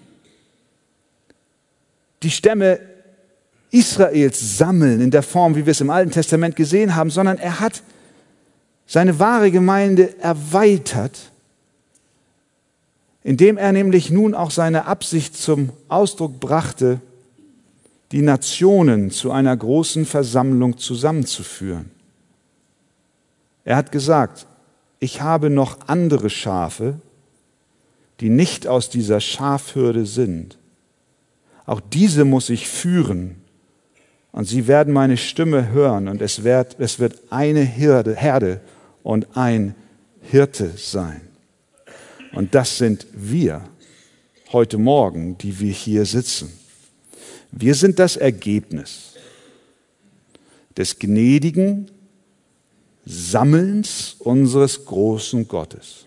die 2.23 2.31
Stämme 2.31 2.81
Israels 3.71 4.59
sammeln 4.59 5.01
in 5.01 5.11
der 5.11 5.23
Form, 5.23 5.55
wie 5.55 5.67
wir 5.67 5.73
es 5.73 5.81
im 5.81 5.91
Alten 5.91 6.11
Testament 6.11 6.57
gesehen 6.57 6.95
haben, 6.95 7.11
sondern 7.11 7.39
er 7.39 7.61
hat 7.61 7.83
seine 8.87 9.19
wahre 9.19 9.51
Gemeinde 9.51 10.19
erweitert, 10.21 11.19
indem 13.25 13.59
er 13.59 13.73
nämlich 13.73 14.11
nun 14.11 14.35
auch 14.35 14.51
seine 14.51 14.87
Absicht 14.87 15.37
zum 15.37 15.71
Ausdruck 15.89 16.41
brachte, 16.41 17.01
die 18.13 18.23
Nationen 18.23 19.11
zu 19.11 19.31
einer 19.31 19.57
großen 19.57 20.07
Versammlung 20.07 20.79
zusammenzuführen. 20.79 21.91
Er 23.65 23.77
hat 23.77 23.93
gesagt, 23.93 24.47
ich 24.99 25.21
habe 25.21 25.51
noch 25.51 25.89
andere 25.89 26.31
Schafe, 26.31 27.01
die 28.21 28.31
nicht 28.31 28.67
aus 28.67 28.91
dieser 28.91 29.21
Schafhürde 29.21 30.07
sind. 30.07 30.59
Auch 31.67 31.81
diese 31.81 32.25
muss 32.25 32.49
ich 32.49 32.67
führen. 32.67 33.37
Und 34.33 34.47
sie 34.47 34.67
werden 34.67 34.93
meine 34.93 35.17
Stimme 35.17 35.71
hören 35.71 36.09
und 36.09 36.23
es 36.23 36.45
wird, 36.45 36.77
es 36.79 36.99
wird 36.99 37.19
eine 37.31 37.61
Herde, 37.61 38.15
Herde 38.15 38.61
und 39.03 39.37
ein 39.37 39.75
Hirte 40.21 40.73
sein. 40.77 41.28
Und 42.33 42.55
das 42.55 42.79
sind 42.79 43.07
wir 43.13 43.65
heute 44.53 44.79
Morgen, 44.79 45.37
die 45.39 45.59
wir 45.61 45.73
hier 45.73 46.05
sitzen. 46.05 46.53
Wir 47.51 47.75
sind 47.75 47.99
das 47.99 48.17
Ergebnis 48.17 49.15
des 50.77 50.99
gnädigen 50.99 51.91
Sammelns 53.05 54.17
unseres 54.19 54.85
großen 54.85 55.49
Gottes. 55.49 56.05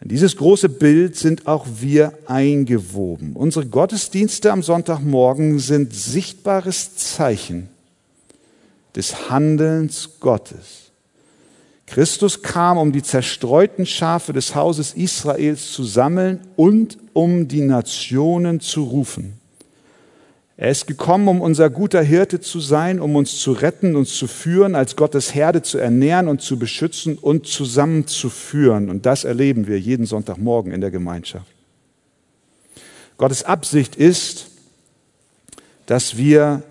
In 0.00 0.08
dieses 0.08 0.36
große 0.36 0.68
Bild 0.68 1.16
sind 1.16 1.46
auch 1.46 1.66
wir 1.80 2.12
eingewoben. 2.26 3.34
Unsere 3.34 3.66
Gottesdienste 3.66 4.52
am 4.52 4.62
Sonntagmorgen 4.62 5.58
sind 5.58 5.94
sichtbares 5.94 6.96
Zeichen 6.96 7.68
des 8.94 9.30
Handelns 9.30 10.20
Gottes. 10.20 10.92
Christus 11.86 12.42
kam, 12.42 12.78
um 12.78 12.92
die 12.92 13.02
zerstreuten 13.02 13.86
Schafe 13.86 14.32
des 14.32 14.54
Hauses 14.54 14.92
Israels 14.94 15.72
zu 15.72 15.84
sammeln 15.84 16.40
und 16.56 16.98
um 17.12 17.48
die 17.48 17.60
Nationen 17.60 18.60
zu 18.60 18.82
rufen. 18.82 19.38
Er 20.58 20.70
ist 20.70 20.86
gekommen, 20.86 21.28
um 21.28 21.40
unser 21.42 21.68
guter 21.68 22.02
Hirte 22.02 22.40
zu 22.40 22.60
sein, 22.60 22.98
um 22.98 23.14
uns 23.14 23.38
zu 23.38 23.52
retten, 23.52 23.94
uns 23.94 24.14
zu 24.14 24.26
führen, 24.26 24.74
als 24.74 24.96
Gottes 24.96 25.34
Herde 25.34 25.60
zu 25.60 25.76
ernähren 25.76 26.28
und 26.28 26.40
zu 26.40 26.58
beschützen 26.58 27.18
und 27.18 27.46
zusammenzuführen. 27.46 28.88
Und 28.88 29.04
das 29.04 29.24
erleben 29.24 29.66
wir 29.66 29.78
jeden 29.78 30.06
Sonntagmorgen 30.06 30.72
in 30.72 30.80
der 30.80 30.90
Gemeinschaft. 30.90 31.46
Gottes 33.18 33.42
Absicht 33.42 33.96
ist, 33.96 34.46
dass 35.84 36.16
wir 36.16 36.62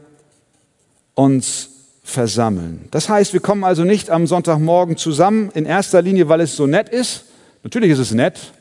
uns 1.13 1.69
versammeln. 2.05 2.87
Das 2.91 3.09
heißt, 3.09 3.33
wir 3.33 3.39
kommen 3.39 3.63
also 3.63 3.83
nicht 3.83 4.11
am 4.11 4.27
Sonntagmorgen 4.27 4.95
zusammen, 4.95 5.49
in 5.55 5.65
erster 5.65 6.03
Linie, 6.03 6.29
weil 6.29 6.39
es 6.39 6.55
so 6.55 6.67
nett 6.67 6.87
ist. 6.87 7.25
Natürlich 7.63 7.89
ist 7.89 7.99
es 7.99 8.11
nett, 8.11 8.53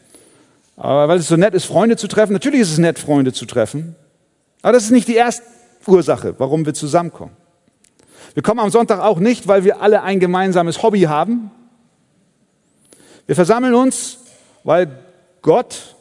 aber 0.77 1.09
weil 1.09 1.19
es 1.19 1.29
so 1.29 1.37
nett 1.37 1.53
ist, 1.53 1.67
Freunde 1.67 1.97
zu 1.99 2.09
treffen. 2.09 2.33
Natürlich 2.33 2.63
ist 2.63 2.73
es 2.73 2.79
nett, 2.79 2.99
Freunde 2.99 3.35
zu 3.35 3.45
treffen. 3.45 3.95
Aber 4.63 4.73
das 4.73 4.85
ist 4.85 4.91
nicht 4.93 5.09
die 5.09 5.15
erste 5.15 5.45
Ursache, 5.87 6.35
warum 6.39 6.65
wir 6.65 6.73
zusammenkommen. 6.73 7.37
Wir 8.33 8.43
kommen 8.43 8.61
am 8.61 8.71
Sonntag 8.71 9.01
auch 9.01 9.19
nicht, 9.19 9.47
weil 9.47 9.63
wir 9.63 9.83
alle 9.83 10.03
ein 10.03 10.21
gemeinsames 10.21 10.83
Hobby 10.83 11.03
haben. 11.03 11.51
Wir 13.27 13.35
versammeln 13.35 13.75
uns, 13.75 14.21
weil 14.65 14.99
Gott 15.43 15.97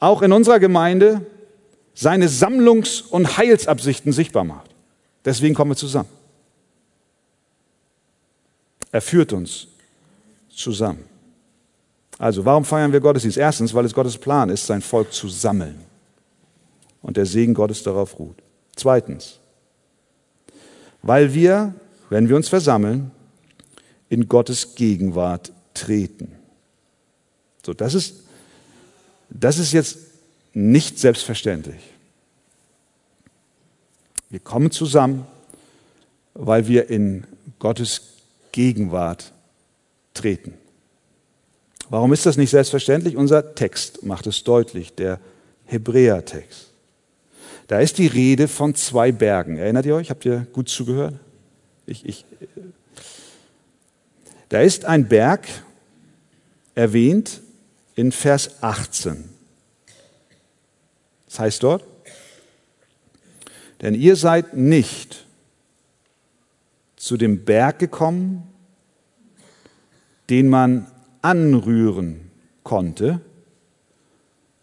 auch 0.00 0.22
in 0.22 0.32
unserer 0.32 0.58
Gemeinde 0.58 1.24
seine 1.94 2.26
Sammlungs- 2.26 3.02
und 3.08 3.38
Heilsabsichten 3.38 4.12
sichtbar 4.12 4.42
macht. 4.42 4.70
Deswegen 5.24 5.54
kommen 5.54 5.70
wir 5.70 5.76
zusammen. 5.76 6.08
Er 8.92 9.00
führt 9.00 9.32
uns 9.32 9.68
zusammen. 10.48 11.04
Also, 12.18 12.44
warum 12.44 12.64
feiern 12.64 12.92
wir 12.92 13.00
Gottesdienst? 13.00 13.38
Erstens, 13.38 13.72
weil 13.72 13.84
es 13.84 13.94
Gottes 13.94 14.18
Plan 14.18 14.50
ist, 14.50 14.66
sein 14.66 14.82
Volk 14.82 15.12
zu 15.12 15.28
sammeln 15.28 15.80
und 17.00 17.16
der 17.16 17.24
Segen 17.24 17.54
Gottes 17.54 17.82
darauf 17.82 18.18
ruht. 18.18 18.36
Zweitens, 18.76 19.38
weil 21.02 21.32
wir, 21.32 21.74
wenn 22.10 22.28
wir 22.28 22.36
uns 22.36 22.48
versammeln, 22.48 23.10
in 24.10 24.28
Gottes 24.28 24.74
Gegenwart 24.74 25.52
treten. 25.72 26.32
So, 27.64 27.72
das 27.72 27.94
ist, 27.94 28.16
das 29.30 29.58
ist 29.58 29.72
jetzt 29.72 29.98
nicht 30.52 30.98
selbstverständlich. 30.98 31.80
Wir 34.28 34.40
kommen 34.40 34.70
zusammen, 34.70 35.26
weil 36.34 36.66
wir 36.68 36.90
in 36.90 37.24
Gottes 37.58 38.19
Gegenwart 38.52 39.32
treten. 40.14 40.54
Warum 41.88 42.12
ist 42.12 42.26
das 42.26 42.36
nicht 42.36 42.50
selbstverständlich? 42.50 43.16
Unser 43.16 43.54
Text 43.54 44.04
macht 44.04 44.26
es 44.26 44.44
deutlich, 44.44 44.94
der 44.94 45.18
Hebräertext. 45.66 46.70
Da 47.66 47.80
ist 47.80 47.98
die 47.98 48.06
Rede 48.06 48.48
von 48.48 48.74
zwei 48.74 49.12
Bergen. 49.12 49.56
Erinnert 49.56 49.86
ihr 49.86 49.94
euch? 49.94 50.10
Habt 50.10 50.24
ihr 50.24 50.46
gut 50.52 50.68
zugehört? 50.68 51.14
Ich, 51.86 52.04
ich, 52.06 52.24
da 54.48 54.60
ist 54.60 54.84
ein 54.84 55.08
Berg 55.08 55.46
erwähnt 56.74 57.40
in 57.94 58.12
Vers 58.12 58.62
18. 58.62 59.28
Das 61.26 61.38
heißt 61.38 61.62
dort, 61.62 61.84
denn 63.82 63.94
ihr 63.94 64.16
seid 64.16 64.56
nicht 64.56 65.24
zu 67.00 67.16
dem 67.16 67.46
Berg 67.46 67.78
gekommen, 67.78 68.42
den 70.28 70.50
man 70.50 70.86
anrühren 71.22 72.30
konnte, 72.62 73.22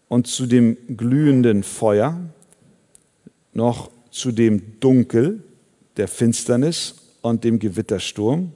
und 0.06 0.28
zu 0.28 0.46
dem 0.46 0.76
glühenden 0.96 1.64
Feuer, 1.64 2.16
noch 3.52 3.90
zu 4.12 4.30
dem 4.30 4.78
Dunkel, 4.78 5.42
der 5.96 6.06
Finsternis 6.06 6.94
und 7.22 7.42
dem 7.42 7.58
Gewittersturm, 7.58 8.52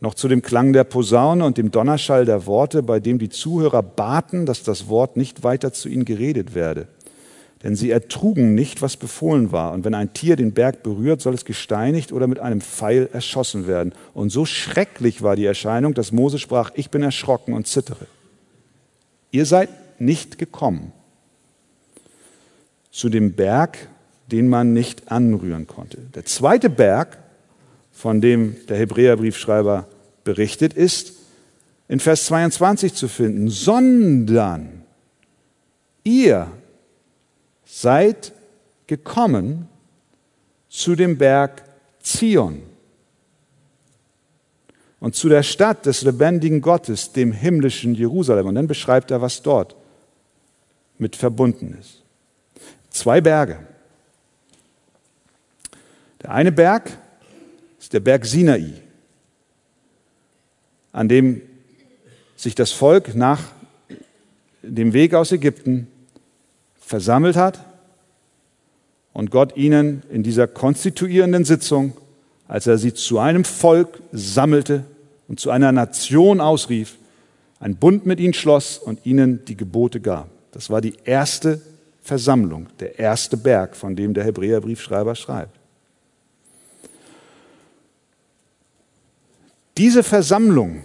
noch 0.00 0.12
zu 0.12 0.28
dem 0.28 0.42
Klang 0.42 0.74
der 0.74 0.84
Posaune 0.84 1.46
und 1.46 1.56
dem 1.56 1.70
Donnerschall 1.70 2.26
der 2.26 2.44
Worte, 2.44 2.82
bei 2.82 3.00
dem 3.00 3.18
die 3.18 3.30
Zuhörer 3.30 3.82
baten, 3.82 4.44
dass 4.44 4.64
das 4.64 4.88
Wort 4.88 5.16
nicht 5.16 5.42
weiter 5.42 5.72
zu 5.72 5.88
ihnen 5.88 6.04
geredet 6.04 6.54
werde. 6.54 6.88
Denn 7.62 7.76
sie 7.76 7.90
ertrugen 7.90 8.54
nicht, 8.54 8.82
was 8.82 8.96
befohlen 8.96 9.52
war. 9.52 9.72
Und 9.72 9.84
wenn 9.84 9.94
ein 9.94 10.12
Tier 10.12 10.36
den 10.36 10.52
Berg 10.52 10.82
berührt, 10.82 11.20
soll 11.20 11.34
es 11.34 11.44
gesteinigt 11.44 12.12
oder 12.12 12.26
mit 12.26 12.40
einem 12.40 12.60
Pfeil 12.60 13.08
erschossen 13.12 13.66
werden. 13.68 13.92
Und 14.14 14.30
so 14.30 14.44
schrecklich 14.44 15.22
war 15.22 15.36
die 15.36 15.44
Erscheinung, 15.44 15.94
dass 15.94 16.10
Mose 16.10 16.38
sprach, 16.38 16.72
ich 16.74 16.90
bin 16.90 17.02
erschrocken 17.02 17.54
und 17.54 17.68
zittere. 17.68 18.06
Ihr 19.30 19.46
seid 19.46 19.68
nicht 20.00 20.38
gekommen 20.38 20.92
zu 22.90 23.08
dem 23.08 23.32
Berg, 23.32 23.88
den 24.30 24.48
man 24.48 24.72
nicht 24.72 25.10
anrühren 25.10 25.66
konnte. 25.66 25.98
Der 26.14 26.24
zweite 26.24 26.68
Berg, 26.68 27.18
von 27.92 28.20
dem 28.20 28.56
der 28.68 28.78
Hebräerbriefschreiber 28.78 29.86
berichtet, 30.24 30.74
ist 30.74 31.14
in 31.88 32.00
Vers 32.00 32.26
22 32.26 32.94
zu 32.94 33.08
finden, 33.08 33.48
sondern 33.48 34.82
ihr 36.04 36.50
seid 37.74 38.32
gekommen 38.86 39.66
zu 40.68 40.94
dem 40.94 41.16
Berg 41.16 41.64
Zion 42.02 42.62
und 45.00 45.14
zu 45.16 45.30
der 45.30 45.42
Stadt 45.42 45.86
des 45.86 46.02
lebendigen 46.02 46.60
Gottes, 46.60 47.12
dem 47.12 47.32
himmlischen 47.32 47.94
Jerusalem. 47.94 48.48
Und 48.48 48.56
dann 48.56 48.66
beschreibt 48.66 49.10
er, 49.10 49.22
was 49.22 49.40
dort 49.40 49.74
mit 50.98 51.16
verbunden 51.16 51.76
ist. 51.80 52.02
Zwei 52.90 53.22
Berge. 53.22 53.66
Der 56.20 56.30
eine 56.30 56.52
Berg 56.52 56.90
ist 57.80 57.94
der 57.94 58.00
Berg 58.00 58.26
Sinai, 58.26 58.74
an 60.92 61.08
dem 61.08 61.40
sich 62.36 62.54
das 62.54 62.70
Volk 62.70 63.14
nach 63.14 63.40
dem 64.62 64.92
Weg 64.92 65.14
aus 65.14 65.32
Ägypten 65.32 65.88
versammelt 66.84 67.36
hat 67.36 67.64
und 69.12 69.30
Gott 69.30 69.56
ihnen 69.56 70.02
in 70.10 70.22
dieser 70.22 70.46
konstituierenden 70.46 71.44
Sitzung, 71.44 71.94
als 72.48 72.66
er 72.66 72.78
sie 72.78 72.92
zu 72.92 73.18
einem 73.18 73.44
Volk 73.44 74.02
sammelte 74.12 74.84
und 75.28 75.40
zu 75.40 75.50
einer 75.50 75.72
Nation 75.72 76.40
ausrief, 76.40 76.96
einen 77.60 77.76
Bund 77.76 78.04
mit 78.04 78.20
ihnen 78.20 78.34
schloss 78.34 78.78
und 78.78 79.06
ihnen 79.06 79.44
die 79.44 79.56
Gebote 79.56 80.00
gab. 80.00 80.28
Das 80.50 80.68
war 80.68 80.80
die 80.80 80.94
erste 81.04 81.60
Versammlung, 82.02 82.66
der 82.80 82.98
erste 82.98 83.36
Berg, 83.36 83.76
von 83.76 83.94
dem 83.94 84.12
der 84.12 84.24
Hebräerbriefschreiber 84.24 85.14
schreibt. 85.14 85.58
Diese 89.78 90.02
Versammlung 90.02 90.82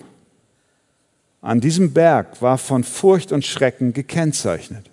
an 1.42 1.60
diesem 1.60 1.94
Berg 1.94 2.42
war 2.42 2.58
von 2.58 2.84
Furcht 2.84 3.32
und 3.32 3.46
Schrecken 3.46 3.94
gekennzeichnet. 3.94 4.90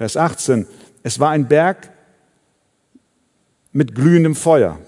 Vers 0.00 0.16
18, 0.16 0.66
es 1.02 1.20
war 1.20 1.28
ein 1.28 1.46
Berg 1.46 1.90
mit 3.70 3.94
glühendem 3.94 4.34
Feuer, 4.34 4.78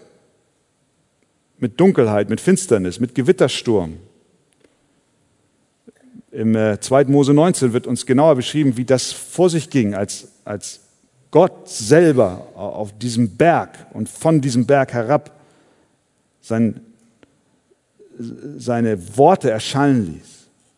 mit 1.59 1.79
Dunkelheit, 1.79 2.31
mit 2.31 2.41
Finsternis, 2.41 2.99
mit 2.99 3.15
Gewittersturm. 3.15 3.99
Im 6.31 6.55
2. 6.55 7.03
Äh, 7.03 7.05
Mose 7.11 7.35
19 7.35 7.75
wird 7.75 7.87
uns 7.87 8.07
genauer 8.07 8.37
beschrieben, 8.37 8.79
wie 8.79 8.87
das 8.87 9.13
vor 9.13 9.51
sich 9.51 9.69
ging, 9.69 9.95
als, 9.95 10.29
als 10.47 10.81
Gott 11.31 11.69
selber 11.69 12.47
auf 12.55 12.97
diesem 12.97 13.37
Berg 13.37 13.89
und 13.93 14.09
von 14.09 14.41
diesem 14.41 14.65
Berg 14.65 14.95
herab 14.95 15.39
sein, 16.41 16.81
seine 18.57 19.19
Worte 19.19 19.51
erschallen 19.51 20.07
ließ. 20.07 20.32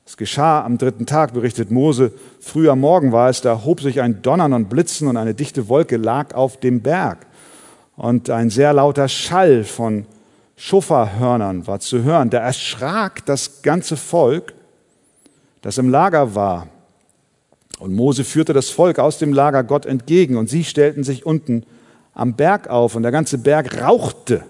Es 0.06 0.18
geschah 0.18 0.62
am 0.62 0.76
dritten 0.76 1.06
Tag, 1.06 1.32
berichtet 1.32 1.70
Mose. 1.70 2.12
Früh 2.38 2.68
am 2.68 2.80
Morgen 2.80 3.12
war 3.12 3.30
es, 3.30 3.40
da 3.40 3.64
hob 3.64 3.80
sich 3.80 4.02
ein 4.02 4.20
Donnern 4.20 4.52
und 4.52 4.68
Blitzen 4.68 5.08
und 5.08 5.16
eine 5.16 5.34
dichte 5.34 5.68
Wolke 5.68 5.96
lag 5.96 6.34
auf 6.34 6.60
dem 6.60 6.82
Berg. 6.82 7.26
Und 7.96 8.28
ein 8.28 8.50
sehr 8.50 8.74
lauter 8.74 9.08
Schall 9.08 9.64
von 9.64 10.04
Schofahörnern 10.56 11.66
war 11.66 11.80
zu 11.80 12.02
hören. 12.02 12.28
Da 12.28 12.38
erschrak 12.38 13.24
das 13.24 13.62
ganze 13.62 13.96
Volk, 13.96 14.52
das 15.62 15.78
im 15.78 15.88
Lager 15.88 16.34
war. 16.34 16.68
Und 17.78 17.94
Mose 17.94 18.24
führte 18.24 18.52
das 18.52 18.68
Volk 18.68 18.98
aus 18.98 19.18
dem 19.18 19.32
Lager 19.32 19.64
Gott 19.64 19.86
entgegen 19.86 20.36
und 20.36 20.50
sie 20.50 20.64
stellten 20.64 21.02
sich 21.02 21.24
unten 21.24 21.64
am 22.12 22.34
Berg 22.34 22.68
auf 22.68 22.94
und 22.94 23.02
der 23.02 23.10
ganze 23.10 23.38
Berg 23.38 23.80
rauchte 23.80 24.44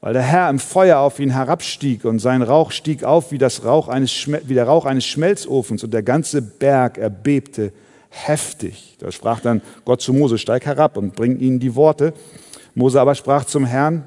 weil 0.00 0.14
der 0.14 0.22
Herr 0.22 0.48
im 0.48 0.58
Feuer 0.58 0.98
auf 0.98 1.20
ihn 1.20 1.30
herabstieg 1.30 2.04
und 2.04 2.18
sein 2.18 2.42
Rauch 2.42 2.72
stieg 2.72 3.04
auf 3.04 3.32
wie, 3.32 3.38
das 3.38 3.64
Rauch 3.64 3.88
eines 3.88 4.12
wie 4.26 4.54
der 4.54 4.64
Rauch 4.64 4.86
eines 4.86 5.04
Schmelzofens 5.04 5.84
und 5.84 5.92
der 5.92 6.02
ganze 6.02 6.40
Berg 6.40 6.96
erbebte 6.96 7.72
heftig. 8.08 8.96
Da 8.98 9.12
sprach 9.12 9.40
dann 9.40 9.62
Gott 9.84 10.00
zu 10.00 10.12
Mose, 10.12 10.38
steig 10.38 10.66
herab 10.66 10.96
und 10.96 11.14
bring 11.14 11.38
ihnen 11.38 11.60
die 11.60 11.74
Worte. 11.74 12.14
Mose 12.74 13.00
aber 13.00 13.14
sprach 13.14 13.44
zum 13.44 13.64
Herrn, 13.66 14.06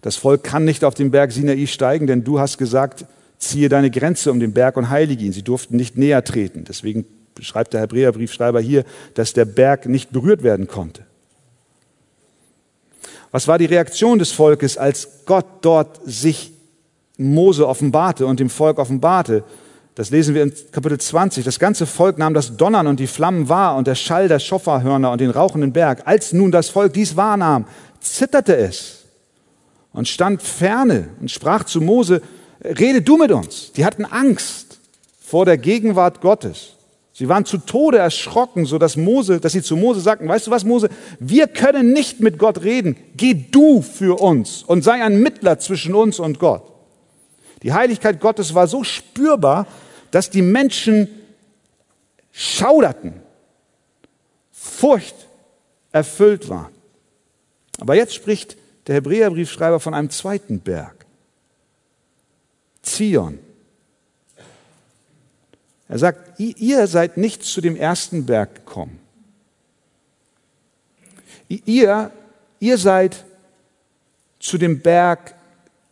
das 0.00 0.16
Volk 0.16 0.44
kann 0.44 0.64
nicht 0.64 0.84
auf 0.84 0.94
den 0.94 1.10
Berg 1.10 1.32
Sinai 1.32 1.66
steigen, 1.66 2.06
denn 2.06 2.24
du 2.24 2.38
hast 2.38 2.58
gesagt, 2.58 3.06
ziehe 3.38 3.68
deine 3.68 3.90
Grenze 3.90 4.30
um 4.30 4.40
den 4.40 4.52
Berg 4.52 4.76
und 4.76 4.90
heilige 4.90 5.24
ihn. 5.24 5.32
Sie 5.32 5.42
durften 5.42 5.76
nicht 5.76 5.96
näher 5.96 6.24
treten. 6.24 6.64
Deswegen 6.64 7.06
schreibt 7.40 7.72
der 7.72 7.80
Hebräerbriefschreiber 7.80 8.60
hier, 8.60 8.84
dass 9.14 9.32
der 9.32 9.44
Berg 9.44 9.86
nicht 9.86 10.12
berührt 10.12 10.42
werden 10.42 10.68
konnte. 10.68 11.04
Was 13.34 13.48
war 13.48 13.58
die 13.58 13.64
Reaktion 13.64 14.20
des 14.20 14.30
Volkes, 14.30 14.78
als 14.78 15.08
Gott 15.26 15.46
dort 15.62 15.98
sich 16.04 16.52
Mose 17.16 17.66
offenbarte 17.66 18.26
und 18.26 18.38
dem 18.38 18.48
Volk 18.48 18.78
offenbarte? 18.78 19.42
Das 19.96 20.10
lesen 20.10 20.36
wir 20.36 20.44
in 20.44 20.52
Kapitel 20.70 21.00
20. 21.00 21.44
Das 21.44 21.58
ganze 21.58 21.86
Volk 21.86 22.16
nahm 22.16 22.32
das 22.32 22.56
Donnern 22.56 22.86
und 22.86 23.00
die 23.00 23.08
Flammen 23.08 23.48
wahr 23.48 23.74
und 23.74 23.88
der 23.88 23.96
Schall 23.96 24.28
der 24.28 24.38
Schofferhörner 24.38 25.10
und 25.10 25.20
den 25.20 25.30
rauchenden 25.30 25.72
Berg. 25.72 26.02
Als 26.04 26.32
nun 26.32 26.52
das 26.52 26.68
Volk 26.68 26.92
dies 26.92 27.16
wahrnahm, 27.16 27.66
zitterte 27.98 28.56
es 28.56 29.02
und 29.92 30.06
stand 30.06 30.40
ferne 30.40 31.08
und 31.20 31.28
sprach 31.28 31.64
zu 31.64 31.80
Mose, 31.80 32.22
rede 32.62 33.02
du 33.02 33.16
mit 33.16 33.32
uns. 33.32 33.72
Die 33.72 33.84
hatten 33.84 34.04
Angst 34.04 34.78
vor 35.20 35.44
der 35.44 35.58
Gegenwart 35.58 36.20
Gottes. 36.20 36.73
Sie 37.16 37.28
waren 37.28 37.44
zu 37.44 37.58
Tode 37.58 37.98
erschrocken, 37.98 38.66
so 38.66 38.76
dass 38.76 38.96
Mose, 38.96 39.38
dass 39.38 39.52
sie 39.52 39.62
zu 39.62 39.76
Mose 39.76 40.00
sagten, 40.00 40.26
weißt 40.26 40.48
du 40.48 40.50
was, 40.50 40.64
Mose, 40.64 40.88
wir 41.20 41.46
können 41.46 41.92
nicht 41.92 42.18
mit 42.18 42.38
Gott 42.40 42.62
reden. 42.62 42.96
Geh 43.16 43.34
du 43.34 43.82
für 43.82 44.20
uns 44.20 44.64
und 44.64 44.82
sei 44.82 45.00
ein 45.00 45.20
Mittler 45.20 45.60
zwischen 45.60 45.94
uns 45.94 46.18
und 46.18 46.40
Gott. 46.40 46.64
Die 47.62 47.72
Heiligkeit 47.72 48.20
Gottes 48.20 48.52
war 48.54 48.66
so 48.66 48.82
spürbar, 48.82 49.68
dass 50.10 50.28
die 50.28 50.42
Menschen 50.42 51.08
schauderten, 52.32 53.14
Furcht 54.50 55.14
erfüllt 55.92 56.48
waren. 56.48 56.72
Aber 57.78 57.94
jetzt 57.94 58.14
spricht 58.14 58.56
der 58.88 58.96
Hebräerbriefschreiber 58.96 59.78
von 59.78 59.94
einem 59.94 60.10
zweiten 60.10 60.58
Berg. 60.58 61.06
Zion. 62.82 63.38
Er 65.94 66.00
sagt, 66.00 66.40
ihr 66.40 66.88
seid 66.88 67.18
nicht 67.18 67.44
zu 67.44 67.60
dem 67.60 67.76
ersten 67.76 68.26
Berg 68.26 68.56
gekommen. 68.56 68.98
Ihr, 71.46 72.10
ihr 72.58 72.78
seid 72.78 73.24
zu 74.40 74.58
dem 74.58 74.80
Berg 74.80 75.36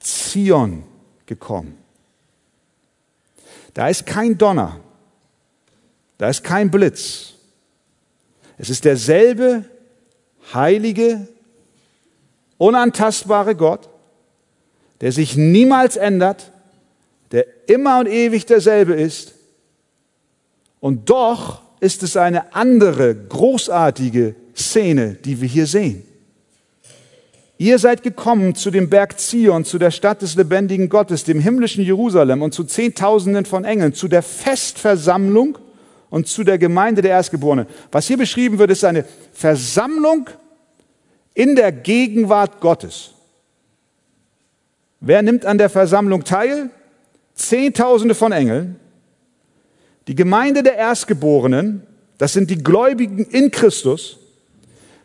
Zion 0.01 0.83
gekommen. 1.25 1.79
Da 3.75 3.89
ist 3.89 4.05
kein 4.05 4.37
Donner, 4.37 4.81
da 6.19 6.29
ist 6.31 6.43
kein 6.43 6.69
Blitz. 6.69 7.35
Es 8.59 8.71
ist 8.71 8.85
derselbe 8.85 9.67
heilige, 10.53 11.29
unantastbare 12.59 13.55
Gott, 13.55 13.89
der 15.01 15.13
sich 15.13 15.37
niemals 15.37 15.95
ändert, 15.95 16.51
der 17.31 17.47
immer 17.69 18.01
und 18.01 18.09
ewig 18.09 18.47
derselbe 18.47 18.95
ist, 18.95 19.35
und 20.83 21.11
doch 21.11 21.63
ist 21.79 22.03
es 22.03 22.17
eine 22.17 22.55
andere, 22.57 23.15
großartige 23.15 24.35
Szene, 24.57 25.15
die 25.15 25.41
wir 25.41 25.49
hier 25.49 25.67
sehen. 25.67 26.03
Ihr 27.57 27.79
seid 27.79 28.03
gekommen 28.03 28.57
zu 28.57 28.73
dem 28.73 28.91
Berg 28.91 29.21
Zion, 29.21 29.65
zu 29.65 29.79
der 29.79 29.93
Stadt 29.93 30.23
des 30.23 30.35
lebendigen 30.35 30.89
Gottes, 30.89 31.23
dem 31.23 31.39
himmlischen 31.39 31.85
Jerusalem 31.85 32.43
und 32.43 32.53
zu 32.53 32.65
Zehntausenden 32.65 33.45
von 33.45 33.65
Engeln, 33.65 33.95
zu 33.95 34.09
der 34.09 34.23
Festversammlung 34.23 35.57
und 36.11 36.27
zu 36.27 36.43
der 36.43 36.59
Gemeinde 36.59 37.01
der 37.01 37.13
Erstgeborenen. 37.13 37.67
Was 37.93 38.09
hier 38.09 38.19
beschrieben 38.19 38.59
wird, 38.59 38.73
ist 38.73 38.85
eine 38.85 39.05
Versammlung 39.33 40.31
in 41.33 41.55
der 41.55 41.71
Gegenwart 41.71 42.61
Gottes. 42.61 43.13
Wer 44.99 45.23
nimmt 45.23 45.47
an 45.47 45.59
der 45.59 45.71
Versammlung 45.71 46.25
teil? 46.25 46.71
Zehntausende 47.35 48.17
von 48.17 48.33
Engeln. 48.33 48.81
Die 50.09 50.15
Gemeinde 50.15 50.63
der 50.63 50.77
Erstgeborenen, 50.77 51.87
das 52.19 52.33
sind 52.33 52.51
die 52.51 52.63
Gläubigen 52.63 53.25
in 53.25 53.51
Christus. 53.51 54.19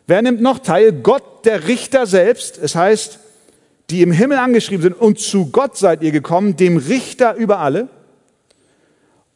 Wer 0.06 0.22
nimmt 0.22 0.40
noch 0.40 0.58
teil? 0.58 0.92
Gott, 0.92 1.44
der 1.44 1.68
Richter 1.68 2.06
selbst. 2.06 2.58
Es 2.58 2.74
heißt, 2.74 3.20
die 3.90 4.02
im 4.02 4.12
Himmel 4.12 4.38
angeschrieben 4.38 4.82
sind, 4.82 5.00
und 5.00 5.18
zu 5.18 5.50
Gott 5.50 5.76
seid 5.76 6.02
ihr 6.02 6.12
gekommen, 6.12 6.56
dem 6.56 6.76
Richter 6.76 7.34
über 7.34 7.58
alle. 7.58 7.88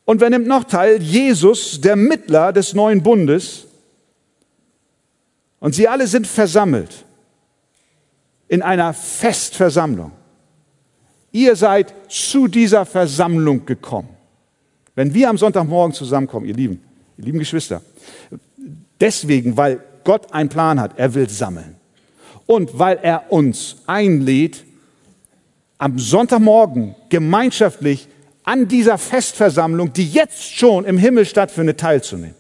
Und 0.05 0.21
wer 0.21 0.31
nimmt 0.31 0.47
noch 0.47 0.65
teil? 0.65 1.01
Jesus, 1.01 1.81
der 1.81 1.97
Mittler 1.97 2.53
des 2.53 2.75
neuen 2.75 3.03
Bundes. 3.03 3.67
Und 5.61 5.75
sie 5.75 5.87
alle 5.87 6.07
sind 6.07 6.27
versammelt 6.27 7.05
in 8.49 8.63
einer 8.63 8.93
Festversammlung. 8.93 10.13
Ihr 11.31 11.57
seid 11.57 11.95
zu 12.09 12.49
dieser 12.49 12.85
Versammlung 12.85 13.65
gekommen. 13.65 14.11
Wenn 14.95 15.15
wir 15.15 15.31
am 15.31 15.39
Sonntagmorgen 15.39 15.95
zusammenkommen, 15.95 16.47
ihr 16.47 16.55
Lieben, 16.55 16.83
ihr 17.17 17.25
lieben 17.25 17.39
Geschwister, 17.39 17.83
deswegen, 19.01 19.57
weil 19.57 19.83
Gott 20.05 20.33
einen 20.33 20.49
Plan 20.49 20.81
hat, 20.81 20.99
er 20.99 21.15
will 21.15 21.29
sammeln. 21.29 21.77
Und 22.47 22.79
weil 22.79 22.99
er 23.03 23.33
uns 23.33 23.77
einlädt, 23.87 24.65
am 25.79 25.99
Sonntagmorgen 25.99 26.95
gemeinschaftlich 27.09 28.09
an 28.45 28.69
dieser 28.69 28.99
Festversammlung, 28.99 29.93
die 29.93 30.09
jetzt 30.09 30.57
schon 30.57 30.85
im 30.85 30.99
Himmel 30.99 31.27
stattfindet, 31.27 31.81
teilzunehmen 31.81 32.35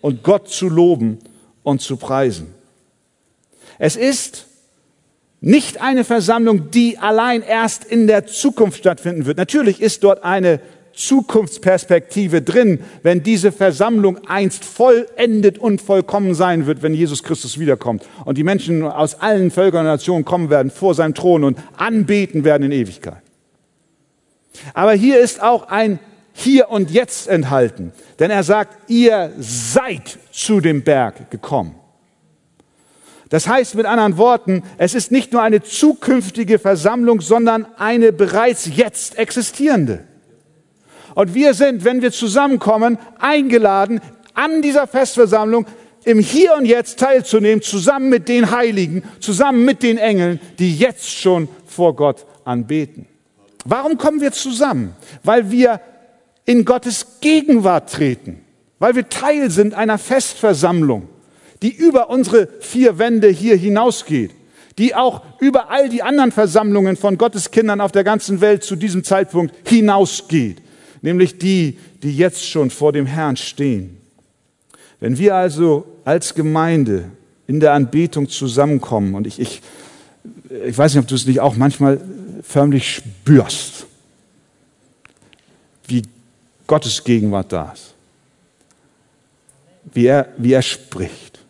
und 0.00 0.22
Gott 0.22 0.48
zu 0.48 0.68
loben 0.68 1.18
und 1.62 1.80
zu 1.80 1.96
preisen. 1.96 2.54
Es 3.78 3.96
ist 3.96 4.46
nicht 5.40 5.80
eine 5.80 6.04
Versammlung, 6.04 6.70
die 6.70 6.98
allein 6.98 7.42
erst 7.42 7.84
in 7.84 8.06
der 8.06 8.26
Zukunft 8.26 8.78
stattfinden 8.78 9.26
wird. 9.26 9.38
Natürlich 9.38 9.80
ist 9.80 10.04
dort 10.04 10.22
eine 10.22 10.60
Zukunftsperspektive 10.94 12.42
drin, 12.42 12.80
wenn 13.02 13.22
diese 13.22 13.52
Versammlung 13.52 14.18
einst 14.26 14.64
vollendet 14.64 15.58
und 15.58 15.80
vollkommen 15.80 16.34
sein 16.34 16.66
wird, 16.66 16.82
wenn 16.82 16.94
Jesus 16.94 17.22
Christus 17.22 17.58
wiederkommt 17.58 18.04
und 18.24 18.38
die 18.38 18.44
Menschen 18.44 18.82
aus 18.82 19.14
allen 19.14 19.50
Völkern 19.50 19.80
und 19.80 19.92
Nationen 19.92 20.24
kommen 20.24 20.50
werden 20.50 20.70
vor 20.70 20.94
seinem 20.94 21.14
Thron 21.14 21.44
und 21.44 21.58
anbeten 21.76 22.44
werden 22.44 22.64
in 22.64 22.72
Ewigkeit. 22.72 23.22
Aber 24.74 24.92
hier 24.92 25.18
ist 25.20 25.42
auch 25.42 25.68
ein 25.68 25.98
Hier 26.34 26.70
und 26.70 26.90
Jetzt 26.90 27.28
enthalten, 27.28 27.92
denn 28.18 28.30
er 28.30 28.42
sagt, 28.42 28.90
ihr 28.90 29.32
seid 29.38 30.18
zu 30.30 30.60
dem 30.60 30.82
Berg 30.82 31.30
gekommen. 31.30 31.74
Das 33.32 33.48
heißt 33.48 33.76
mit 33.76 33.86
anderen 33.86 34.18
Worten, 34.18 34.62
es 34.76 34.94
ist 34.94 35.10
nicht 35.10 35.32
nur 35.32 35.40
eine 35.40 35.62
zukünftige 35.62 36.58
Versammlung, 36.58 37.22
sondern 37.22 37.66
eine 37.78 38.12
bereits 38.12 38.68
jetzt 38.76 39.16
existierende. 39.16 40.04
Und 41.14 41.34
wir 41.34 41.54
sind, 41.54 41.84
wenn 41.84 42.02
wir 42.02 42.12
zusammenkommen, 42.12 42.98
eingeladen, 43.18 44.00
an 44.34 44.62
dieser 44.62 44.86
Festversammlung 44.86 45.66
im 46.04 46.18
Hier 46.18 46.54
und 46.54 46.64
Jetzt 46.64 46.98
teilzunehmen, 46.98 47.62
zusammen 47.62 48.08
mit 48.08 48.28
den 48.28 48.50
Heiligen, 48.50 49.02
zusammen 49.20 49.64
mit 49.64 49.82
den 49.82 49.98
Engeln, 49.98 50.40
die 50.58 50.76
jetzt 50.76 51.10
schon 51.10 51.48
vor 51.66 51.94
Gott 51.94 52.26
anbeten. 52.44 53.06
Warum 53.64 53.98
kommen 53.98 54.20
wir 54.20 54.32
zusammen? 54.32 54.96
Weil 55.22 55.50
wir 55.50 55.80
in 56.44 56.64
Gottes 56.64 57.20
Gegenwart 57.20 57.92
treten, 57.92 58.40
weil 58.78 58.96
wir 58.96 59.08
Teil 59.08 59.50
sind 59.50 59.74
einer 59.74 59.98
Festversammlung, 59.98 61.08
die 61.62 61.72
über 61.72 62.10
unsere 62.10 62.48
vier 62.60 62.98
Wände 62.98 63.28
hier 63.28 63.56
hinausgeht, 63.56 64.32
die 64.78 64.96
auch 64.96 65.22
über 65.38 65.70
all 65.70 65.88
die 65.88 66.02
anderen 66.02 66.32
Versammlungen 66.32 66.96
von 66.96 67.18
Gottes 67.18 67.52
Kindern 67.52 67.80
auf 67.80 67.92
der 67.92 68.02
ganzen 68.02 68.40
Welt 68.40 68.64
zu 68.64 68.74
diesem 68.74 69.04
Zeitpunkt 69.04 69.54
hinausgeht, 69.68 70.60
nämlich 71.02 71.38
die, 71.38 71.78
die 72.02 72.16
jetzt 72.16 72.48
schon 72.48 72.70
vor 72.70 72.92
dem 72.92 73.06
Herrn 73.06 73.36
stehen. 73.36 73.98
Wenn 75.00 75.18
wir 75.18 75.34
also 75.34 75.84
als 76.04 76.34
Gemeinde 76.34 77.10
in 77.46 77.60
der 77.60 77.72
Anbetung 77.72 78.28
zusammenkommen, 78.28 79.14
und 79.14 79.26
ich, 79.26 79.40
ich, 79.40 79.60
ich 80.66 80.78
weiß 80.78 80.94
nicht, 80.94 81.02
ob 81.02 81.08
du 81.08 81.16
es 81.16 81.26
nicht 81.26 81.40
auch 81.40 81.56
manchmal 81.56 82.00
förmlich 82.42 82.88
spürst, 82.88 83.86
wie 85.86 86.02
Gottes 86.66 87.02
Gegenwart 87.02 87.52
da 87.52 87.72
ist, 87.72 87.94
wie 89.92 90.06
er, 90.06 90.28
wie 90.38 90.52
er 90.52 90.62
spricht 90.62 91.40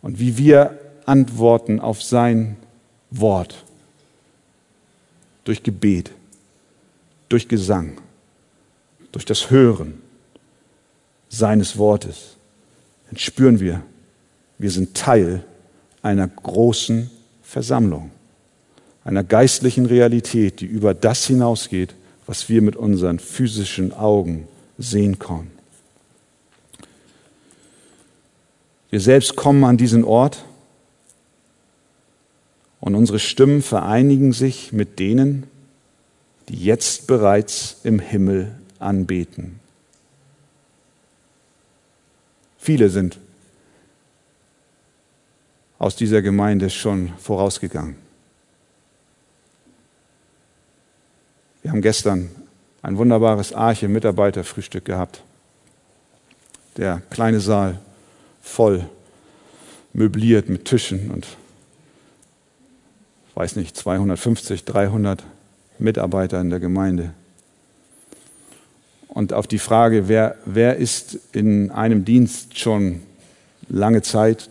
und 0.00 0.18
wie 0.18 0.38
wir 0.38 0.78
antworten 1.04 1.78
auf 1.78 2.02
sein 2.02 2.56
Wort 3.10 3.64
durch 5.44 5.62
Gebet, 5.62 6.10
durch 7.28 7.48
Gesang, 7.48 7.98
durch 9.12 9.24
das 9.24 9.50
Hören 9.50 10.00
seines 11.28 11.78
Wortes, 11.78 12.36
dann 13.08 13.18
spüren 13.18 13.60
wir, 13.60 13.82
wir 14.58 14.70
sind 14.70 14.94
Teil 14.94 15.44
einer 16.02 16.28
großen 16.28 17.10
Versammlung, 17.42 18.10
einer 19.04 19.24
geistlichen 19.24 19.86
Realität, 19.86 20.60
die 20.60 20.66
über 20.66 20.94
das 20.94 21.26
hinausgeht, 21.26 21.94
was 22.26 22.48
wir 22.48 22.62
mit 22.62 22.76
unseren 22.76 23.18
physischen 23.18 23.92
Augen 23.92 24.46
sehen 24.78 25.18
können. 25.18 25.50
Wir 28.90 29.00
selbst 29.00 29.36
kommen 29.36 29.64
an 29.64 29.76
diesen 29.76 30.04
Ort 30.04 30.44
und 32.80 32.94
unsere 32.94 33.18
Stimmen 33.18 33.62
vereinigen 33.62 34.32
sich 34.32 34.72
mit 34.72 34.98
denen, 34.98 35.44
die 36.48 36.56
jetzt 36.56 37.06
bereits 37.06 37.76
im 37.84 38.00
Himmel 38.00 38.59
anbeten. 38.80 39.60
Viele 42.58 42.90
sind 42.90 43.18
aus 45.78 45.96
dieser 45.96 46.20
Gemeinde 46.20 46.68
schon 46.68 47.12
vorausgegangen. 47.18 47.96
Wir 51.62 51.70
haben 51.70 51.82
gestern 51.82 52.30
ein 52.82 52.96
wunderbares 52.96 53.52
Arche-Mitarbeiterfrühstück 53.52 54.84
gehabt. 54.84 55.22
Der 56.76 57.02
kleine 57.10 57.40
Saal 57.40 57.78
voll 58.42 58.88
möbliert 59.92 60.48
mit 60.48 60.64
Tischen 60.64 61.10
und 61.10 61.26
weiß 63.34 63.56
nicht, 63.56 63.76
250, 63.76 64.64
300 64.64 65.24
Mitarbeiter 65.78 66.40
in 66.40 66.50
der 66.50 66.60
Gemeinde. 66.60 67.14
Und 69.10 69.32
auf 69.32 69.46
die 69.46 69.58
Frage, 69.58 70.08
wer, 70.08 70.36
wer 70.44 70.76
ist 70.76 71.18
in 71.32 71.70
einem 71.70 72.04
Dienst 72.04 72.58
schon 72.58 73.00
lange 73.68 74.02
Zeit, 74.02 74.48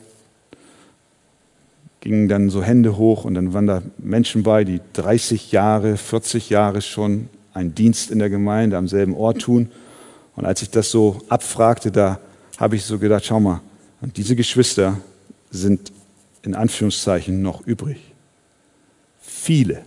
gingen 2.02 2.28
dann 2.28 2.50
so 2.50 2.62
Hände 2.62 2.98
hoch 2.98 3.26
und 3.26 3.34
dann 3.34 3.54
waren 3.54 3.68
da 3.68 3.82
Menschen 3.98 4.44
bei, 4.44 4.64
die 4.64 4.82
30 4.94 5.52
Jahre, 5.52 5.98
40 5.98 6.50
Jahre 6.50 6.82
schon 6.82 7.30
einen 7.54 7.74
Dienst 7.74 8.12
in 8.12 8.20
der 8.20 8.30
Gemeinde 8.30 8.78
am 8.78 8.88
selben 8.88 9.16
Ort 9.16 9.42
tun. 9.42 9.72
Und 10.36 10.46
als 10.46 10.62
ich 10.62 10.70
das 10.70 10.92
so 10.92 11.22
abfragte, 11.30 11.92
da 11.92 12.20
habe 12.58 12.76
ich 12.76 12.86
so 12.86 13.00
gedacht, 13.00 13.26
schau 13.26 13.40
mal, 13.40 13.62
und 14.02 14.16
diese 14.18 14.36
Geschwister 14.36 14.98
sind 15.52 15.92
in 16.44 16.56
Anführungszeichen 16.56 17.42
noch 17.42 17.66
übrig. 17.66 17.98
Viele 19.22 19.84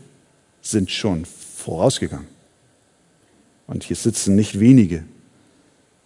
sind 0.60 0.90
schon 0.90 1.24
vorausgegangen. 1.24 2.31
Und 3.72 3.84
hier 3.84 3.96
sitzen 3.96 4.36
nicht 4.36 4.60
wenige, 4.60 5.02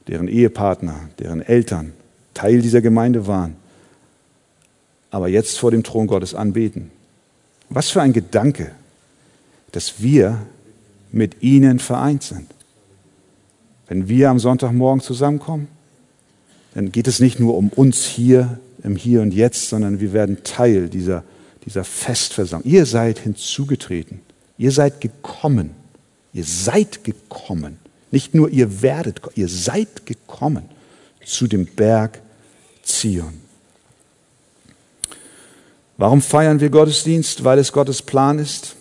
deren 0.06 0.28
Ehepartner, 0.28 1.08
deren 1.18 1.42
Eltern 1.42 1.92
Teil 2.32 2.62
dieser 2.62 2.80
Gemeinde 2.80 3.26
waren, 3.26 3.56
aber 5.10 5.26
jetzt 5.28 5.58
vor 5.58 5.72
dem 5.72 5.82
Thron 5.82 6.06
Gottes 6.06 6.34
anbeten. 6.34 6.92
Was 7.68 7.90
für 7.90 8.02
ein 8.02 8.12
Gedanke, 8.12 8.70
dass 9.72 10.00
wir 10.00 10.46
mit 11.10 11.42
ihnen 11.42 11.80
vereint 11.80 12.22
sind. 12.22 12.46
Wenn 13.88 14.08
wir 14.08 14.30
am 14.30 14.38
Sonntagmorgen 14.38 15.00
zusammenkommen, 15.00 15.66
dann 16.74 16.92
geht 16.92 17.08
es 17.08 17.18
nicht 17.18 17.40
nur 17.40 17.56
um 17.56 17.70
uns 17.70 18.04
hier 18.04 18.60
im 18.84 18.94
Hier 18.94 19.22
und 19.22 19.34
Jetzt, 19.34 19.70
sondern 19.70 19.98
wir 19.98 20.12
werden 20.12 20.44
Teil 20.44 20.88
dieser, 20.88 21.24
dieser 21.64 21.82
Festversammlung. 21.82 22.70
Ihr 22.70 22.86
seid 22.86 23.18
hinzugetreten, 23.18 24.20
ihr 24.56 24.70
seid 24.70 25.00
gekommen 25.00 25.70
Ihr 26.36 26.44
seid 26.44 27.02
gekommen. 27.02 27.78
Nicht 28.10 28.34
nur 28.34 28.50
ihr 28.50 28.82
werdet, 28.82 29.22
ihr 29.36 29.48
seid 29.48 30.04
gekommen 30.04 30.68
zu 31.24 31.46
dem 31.46 31.64
Berg 31.64 32.20
Zion. 32.82 33.40
Warum 35.96 36.20
feiern 36.20 36.60
wir 36.60 36.68
Gottesdienst? 36.68 37.42
Weil 37.42 37.58
es 37.58 37.72
Gottes 37.72 38.02
Plan 38.02 38.38
ist, 38.38 38.76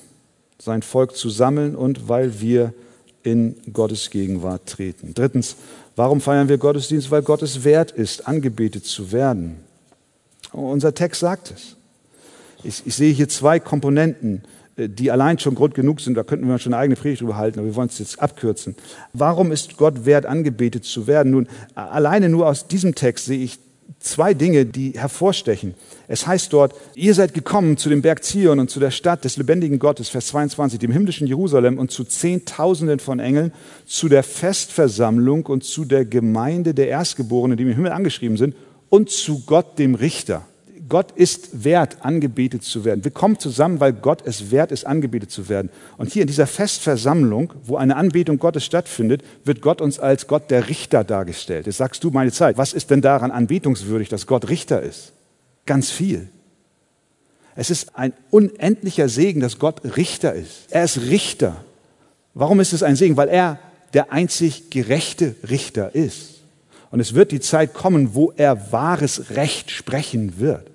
sein 0.60 0.82
Volk 0.82 1.16
zu 1.16 1.30
sammeln 1.30 1.78
und 1.78 2.10
weil 2.10 2.42
wir 2.42 2.74
in 3.24 3.56
Gottes 3.72 4.10
Gegenwart 4.10 4.66
treten. 4.66 5.14
Drittens, 5.14 5.56
warum 5.96 6.20
feiern 6.20 6.50
wir 6.50 6.58
Gottesdienst? 6.58 7.10
Weil 7.10 7.22
Gott 7.22 7.42
es 7.42 7.64
wert 7.64 7.92
ist, 7.92 8.28
angebetet 8.28 8.86
zu 8.86 9.14
werden. 9.14 9.62
Unser 10.52 10.94
Text 10.94 11.22
sagt 11.22 11.52
es. 11.52 11.78
Ich, 12.66 12.86
ich 12.86 12.96
sehe 12.96 13.14
hier 13.14 13.30
zwei 13.30 13.62
Komponenten 13.62 14.44
die 14.78 15.12
allein 15.12 15.40
schon 15.40 15.56
Grund 15.56 15.74
genug 15.74 16.02
sind, 16.02 16.16
da 16.16 16.24
könnten 16.24 16.48
wir 16.48 16.60
schon 16.60 16.74
eine 16.74 16.82
eigene 16.82 16.96
Predigt 16.96 17.22
drüber 17.22 17.38
halten, 17.38 17.60
aber 17.60 17.68
wir 17.68 17.76
wollen 17.76 17.88
es 17.88 18.00
jetzt 18.00 18.22
abkürzen. 18.22 18.76
Warum 19.14 19.52
ist 19.52 19.78
Gott 19.78 20.06
wert, 20.06 20.26
angebetet 20.26 20.84
zu 20.84 21.08
werden? 21.08 21.32
Nun, 21.32 21.48
alleine 21.76 22.30
nur 22.30 22.48
aus 22.48 22.68
diesem 22.68 22.94
Text 22.94 23.26
sehe 23.26 23.40
ich 23.40 23.60
zwei 24.00 24.34
Dinge, 24.34 24.66
die 24.66 24.92
hervorstechen. 24.92 25.76
Es 26.08 26.28
heißt 26.28 26.52
dort, 26.54 26.74
ihr 26.94 27.14
seid 27.14 27.34
gekommen 27.34 27.78
zu 27.78 27.90
dem 27.90 28.02
Berg 28.02 28.24
Zion 28.24 28.60
und 28.60 28.70
zu 28.70 28.80
der 28.80 28.92
Stadt 28.92 29.24
des 29.24 29.38
lebendigen 29.38 29.80
Gottes, 29.80 30.10
Vers 30.10 30.28
22, 30.28 30.80
dem 30.80 30.92
himmlischen 30.92 31.28
Jerusalem 31.28 31.80
und 31.80 31.92
zu 31.92 32.04
Zehntausenden 32.04 33.00
von 33.00 33.20
Engeln, 33.20 33.54
zu 33.86 34.10
der 34.10 34.24
Festversammlung 34.24 35.46
und 35.46 35.64
zu 35.64 35.86
der 35.86 36.06
Gemeinde 36.06 36.74
der 36.74 36.90
Erstgeborenen, 36.90 37.58
die 37.58 37.64
im 37.64 37.74
Himmel 37.74 37.92
angeschrieben 37.92 38.38
sind, 38.38 38.56
und 38.90 39.10
zu 39.10 39.44
Gott, 39.46 39.80
dem 39.80 39.96
Richter. 39.96 40.46
Gott 40.88 41.12
ist 41.12 41.64
wert, 41.64 41.98
angebetet 42.02 42.64
zu 42.64 42.86
werden. 42.86 43.04
Wir 43.04 43.12
kommen 43.12 43.40
zusammen, 43.40 43.80
weil 43.80 43.94
Gott 43.94 44.22
es 44.26 44.52
wert 44.52 44.72
ist, 44.72 44.86
angebetet 44.86 45.32
zu 45.32 45.50
werden. 45.50 45.70
Und 45.98 46.12
hier 46.12 46.24
in 46.24 46.28
dieser 46.28 46.48
Festversammlung, 46.48 47.54
wo 47.64 47.78
eine 47.78 47.96
Anbetung 47.96 48.38
Gottes 48.38 48.66
stattfindet, 48.66 49.24
wird 49.44 49.62
Gott 49.62 49.82
uns 49.82 50.00
als 50.00 50.28
Gott 50.28 50.52
der 50.52 50.70
Richter 50.70 51.04
dargestellt. 51.04 51.66
Jetzt 51.66 51.78
sagst 51.78 52.04
du 52.04 52.12
meine 52.12 52.32
Zeit, 52.32 52.58
was 52.58 52.74
ist 52.74 52.92
denn 52.92 53.02
daran 53.02 53.32
anbetungswürdig, 53.32 54.10
dass 54.10 54.28
Gott 54.28 54.50
Richter 54.50 54.82
ist? 54.82 55.14
Ganz 55.66 55.90
viel. 55.90 56.28
Es 57.56 57.70
ist 57.72 57.98
ein 57.98 58.14
unendlicher 58.30 59.10
Segen, 59.10 59.40
dass 59.40 59.58
Gott 59.58 59.82
Richter 59.98 60.34
ist. 60.34 60.68
Er 60.70 60.84
ist 60.84 61.02
Richter. 61.02 61.64
Warum 62.34 62.60
ist 62.60 62.74
es 62.74 62.84
ein 62.84 62.96
Segen? 62.96 63.18
Weil 63.18 63.30
er 63.30 63.60
der 63.94 64.12
einzig 64.12 64.70
gerechte 64.70 65.36
Richter 65.50 65.96
ist. 65.96 66.42
Und 66.92 67.00
es 67.00 67.16
wird 67.16 67.32
die 67.32 67.40
Zeit 67.40 67.74
kommen, 67.74 68.14
wo 68.14 68.34
er 68.36 68.72
wahres 68.72 69.32
Recht 69.32 69.72
sprechen 69.72 70.38
wird 70.38 70.75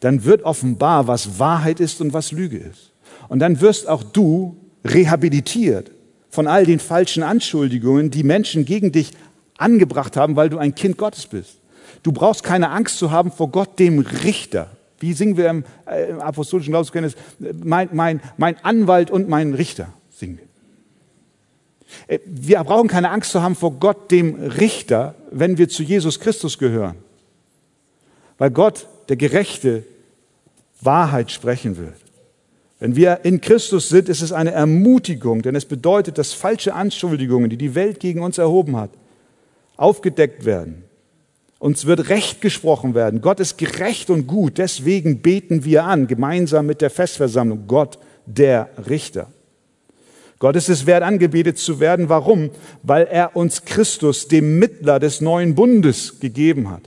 dann 0.00 0.24
wird 0.24 0.42
offenbar, 0.42 1.06
was 1.06 1.38
Wahrheit 1.38 1.80
ist 1.80 2.00
und 2.00 2.12
was 2.12 2.32
Lüge 2.32 2.58
ist. 2.58 2.92
Und 3.28 3.40
dann 3.40 3.60
wirst 3.60 3.88
auch 3.88 4.02
du 4.02 4.56
rehabilitiert 4.84 5.90
von 6.30 6.46
all 6.46 6.64
den 6.64 6.78
falschen 6.78 7.22
Anschuldigungen, 7.22 8.10
die 8.10 8.22
Menschen 8.22 8.64
gegen 8.64 8.92
dich 8.92 9.12
angebracht 9.56 10.16
haben, 10.16 10.36
weil 10.36 10.48
du 10.48 10.58
ein 10.58 10.74
Kind 10.74 10.96
Gottes 10.96 11.26
bist. 11.26 11.58
Du 12.02 12.12
brauchst 12.12 12.44
keine 12.44 12.70
Angst 12.70 12.98
zu 12.98 13.10
haben 13.10 13.32
vor 13.32 13.50
Gott, 13.50 13.78
dem 13.78 13.98
Richter. 13.98 14.70
Wie 15.00 15.12
singen 15.12 15.36
wir 15.36 15.48
im, 15.48 15.64
äh, 15.86 16.10
im 16.10 16.20
apostolischen 16.20 16.70
Glaubenskenntnis? 16.70 17.16
Mein, 17.38 17.88
mein, 17.92 18.20
mein 18.36 18.56
Anwalt 18.64 19.10
und 19.10 19.28
mein 19.28 19.54
Richter 19.54 19.92
singen 20.10 20.38
wir. 20.38 22.16
Äh, 22.16 22.20
wir 22.24 22.62
brauchen 22.64 22.88
keine 22.88 23.10
Angst 23.10 23.30
zu 23.30 23.42
haben 23.42 23.54
vor 23.54 23.72
Gott, 23.72 24.10
dem 24.10 24.34
Richter, 24.34 25.14
wenn 25.30 25.58
wir 25.58 25.68
zu 25.68 25.82
Jesus 25.82 26.20
Christus 26.20 26.58
gehören. 26.58 26.96
Weil 28.38 28.50
Gott 28.50 28.86
der 29.08 29.16
Gerechte, 29.16 29.84
Wahrheit 30.80 31.30
sprechen 31.30 31.76
wird. 31.76 31.96
Wenn 32.78 32.94
wir 32.94 33.20
in 33.24 33.40
Christus 33.40 33.88
sind, 33.88 34.08
ist 34.08 34.22
es 34.22 34.32
eine 34.32 34.52
Ermutigung, 34.52 35.42
denn 35.42 35.56
es 35.56 35.64
bedeutet, 35.64 36.16
dass 36.16 36.32
falsche 36.32 36.74
Anschuldigungen, 36.74 37.50
die 37.50 37.56
die 37.56 37.74
Welt 37.74 37.98
gegen 37.98 38.22
uns 38.22 38.38
erhoben 38.38 38.76
hat, 38.76 38.90
aufgedeckt 39.76 40.44
werden. 40.44 40.84
Uns 41.58 41.86
wird 41.86 42.08
Recht 42.08 42.40
gesprochen 42.40 42.94
werden. 42.94 43.20
Gott 43.20 43.40
ist 43.40 43.58
gerecht 43.58 44.10
und 44.10 44.28
gut. 44.28 44.58
Deswegen 44.58 45.22
beten 45.22 45.64
wir 45.64 45.84
an, 45.84 46.06
gemeinsam 46.06 46.66
mit 46.66 46.80
der 46.80 46.90
Festversammlung, 46.90 47.64
Gott, 47.66 47.98
der 48.26 48.70
Richter. 48.88 49.26
Gott 50.38 50.54
ist 50.54 50.68
es 50.68 50.86
wert, 50.86 51.02
angebetet 51.02 51.58
zu 51.58 51.80
werden. 51.80 52.08
Warum? 52.08 52.50
Weil 52.84 53.08
er 53.10 53.34
uns 53.34 53.64
Christus, 53.64 54.28
dem 54.28 54.60
Mittler 54.60 55.00
des 55.00 55.20
neuen 55.20 55.56
Bundes, 55.56 56.20
gegeben 56.20 56.70
hat. 56.70 56.82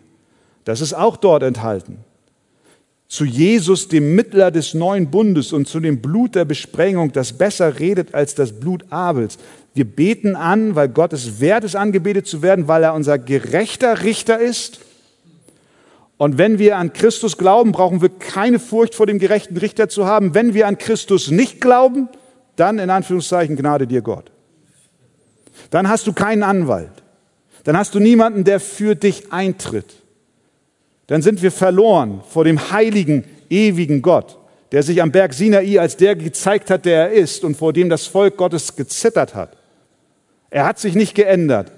Das 0.63 0.79
ist 0.79 0.93
auch 0.93 1.17
dort 1.17 1.43
enthalten 1.43 1.97
zu 3.11 3.25
Jesus, 3.25 3.89
dem 3.89 4.15
Mittler 4.15 4.51
des 4.51 4.73
neuen 4.73 5.11
Bundes 5.11 5.51
und 5.51 5.67
zu 5.67 5.81
dem 5.81 6.01
Blut 6.01 6.33
der 6.33 6.45
Besprengung, 6.45 7.11
das 7.11 7.33
besser 7.33 7.77
redet 7.77 8.15
als 8.15 8.35
das 8.35 8.57
Blut 8.57 8.85
Abels. 8.89 9.37
Wir 9.73 9.83
beten 9.83 10.37
an, 10.37 10.75
weil 10.75 10.87
Gott 10.87 11.11
es 11.11 11.41
wert 11.41 11.65
ist, 11.65 11.75
angebetet 11.75 12.25
zu 12.25 12.41
werden, 12.41 12.69
weil 12.69 12.83
er 12.83 12.93
unser 12.93 13.19
gerechter 13.19 14.03
Richter 14.03 14.39
ist. 14.39 14.79
Und 16.15 16.37
wenn 16.37 16.57
wir 16.57 16.77
an 16.77 16.93
Christus 16.93 17.37
glauben, 17.37 17.73
brauchen 17.73 18.01
wir 18.01 18.07
keine 18.07 18.59
Furcht 18.59 18.95
vor 18.95 19.07
dem 19.07 19.19
gerechten 19.19 19.57
Richter 19.57 19.89
zu 19.89 20.05
haben. 20.05 20.33
Wenn 20.33 20.53
wir 20.53 20.65
an 20.65 20.77
Christus 20.77 21.31
nicht 21.31 21.59
glauben, 21.59 22.07
dann 22.55 22.79
in 22.79 22.89
Anführungszeichen 22.89 23.57
Gnade 23.57 23.87
dir 23.87 24.01
Gott. 24.01 24.31
Dann 25.69 25.89
hast 25.89 26.07
du 26.07 26.13
keinen 26.13 26.43
Anwalt. 26.43 27.03
Dann 27.65 27.75
hast 27.75 27.93
du 27.93 27.99
niemanden, 27.99 28.45
der 28.45 28.61
für 28.61 28.95
dich 28.95 29.33
eintritt 29.33 30.00
dann 31.11 31.21
sind 31.21 31.41
wir 31.41 31.51
verloren 31.51 32.21
vor 32.25 32.45
dem 32.45 32.71
heiligen, 32.71 33.25
ewigen 33.49 34.01
Gott, 34.01 34.37
der 34.71 34.81
sich 34.81 35.01
am 35.01 35.11
Berg 35.11 35.33
Sinai 35.33 35.77
als 35.77 35.97
der 35.97 36.15
gezeigt 36.15 36.69
hat, 36.69 36.85
der 36.85 37.09
er 37.09 37.11
ist 37.11 37.43
und 37.43 37.57
vor 37.57 37.73
dem 37.73 37.89
das 37.89 38.07
Volk 38.07 38.37
Gottes 38.37 38.77
gezittert 38.77 39.35
hat. 39.35 39.57
Er 40.49 40.65
hat 40.65 40.79
sich 40.79 40.95
nicht 40.95 41.13
geändert. 41.13 41.69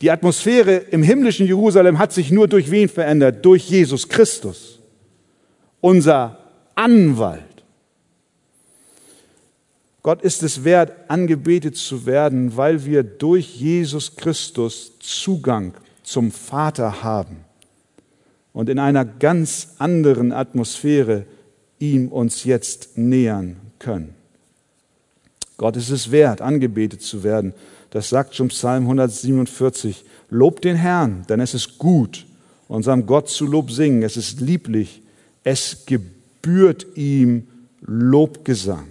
Die 0.00 0.10
Atmosphäre 0.10 0.74
im 0.74 1.04
himmlischen 1.04 1.46
Jerusalem 1.46 2.00
hat 2.00 2.12
sich 2.12 2.32
nur 2.32 2.48
durch 2.48 2.72
wen 2.72 2.88
verändert? 2.88 3.44
Durch 3.44 3.70
Jesus 3.70 4.08
Christus, 4.08 4.80
unser 5.80 6.40
Anwalt. 6.74 7.62
Gott 10.02 10.20
ist 10.22 10.42
es 10.42 10.64
wert, 10.64 10.90
angebetet 11.06 11.76
zu 11.76 12.06
werden, 12.06 12.56
weil 12.56 12.84
wir 12.84 13.04
durch 13.04 13.54
Jesus 13.54 14.16
Christus 14.16 14.98
Zugang 14.98 15.74
zum 16.02 16.32
Vater 16.32 17.04
haben 17.04 17.43
und 18.54 18.70
in 18.70 18.78
einer 18.78 19.04
ganz 19.04 19.74
anderen 19.78 20.32
Atmosphäre 20.32 21.26
ihm 21.78 22.08
uns 22.08 22.44
jetzt 22.44 22.96
nähern 22.96 23.56
können. 23.78 24.14
Gott 25.58 25.76
ist 25.76 25.90
es 25.90 26.10
wert, 26.10 26.40
angebetet 26.40 27.02
zu 27.02 27.22
werden. 27.22 27.52
Das 27.90 28.08
sagt 28.08 28.34
schon 28.34 28.48
Psalm 28.48 28.84
147. 28.84 30.04
Lob 30.30 30.62
den 30.62 30.76
Herrn, 30.76 31.24
denn 31.28 31.40
es 31.40 31.52
ist 31.52 31.78
gut, 31.78 32.26
unserem 32.66 33.06
Gott 33.06 33.28
zu 33.28 33.46
Lob 33.46 33.70
singen. 33.70 34.02
Es 34.02 34.16
ist 34.16 34.40
lieblich. 34.40 35.02
Es 35.42 35.84
gebührt 35.86 36.86
ihm 36.96 37.46
Lobgesang. 37.82 38.86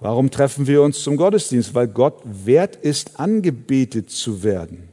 Warum 0.00 0.30
treffen 0.30 0.66
wir 0.66 0.82
uns 0.82 1.02
zum 1.02 1.16
Gottesdienst? 1.16 1.74
Weil 1.74 1.88
Gott 1.88 2.20
wert 2.24 2.76
ist, 2.76 3.18
angebetet 3.18 4.10
zu 4.10 4.42
werden. 4.42 4.88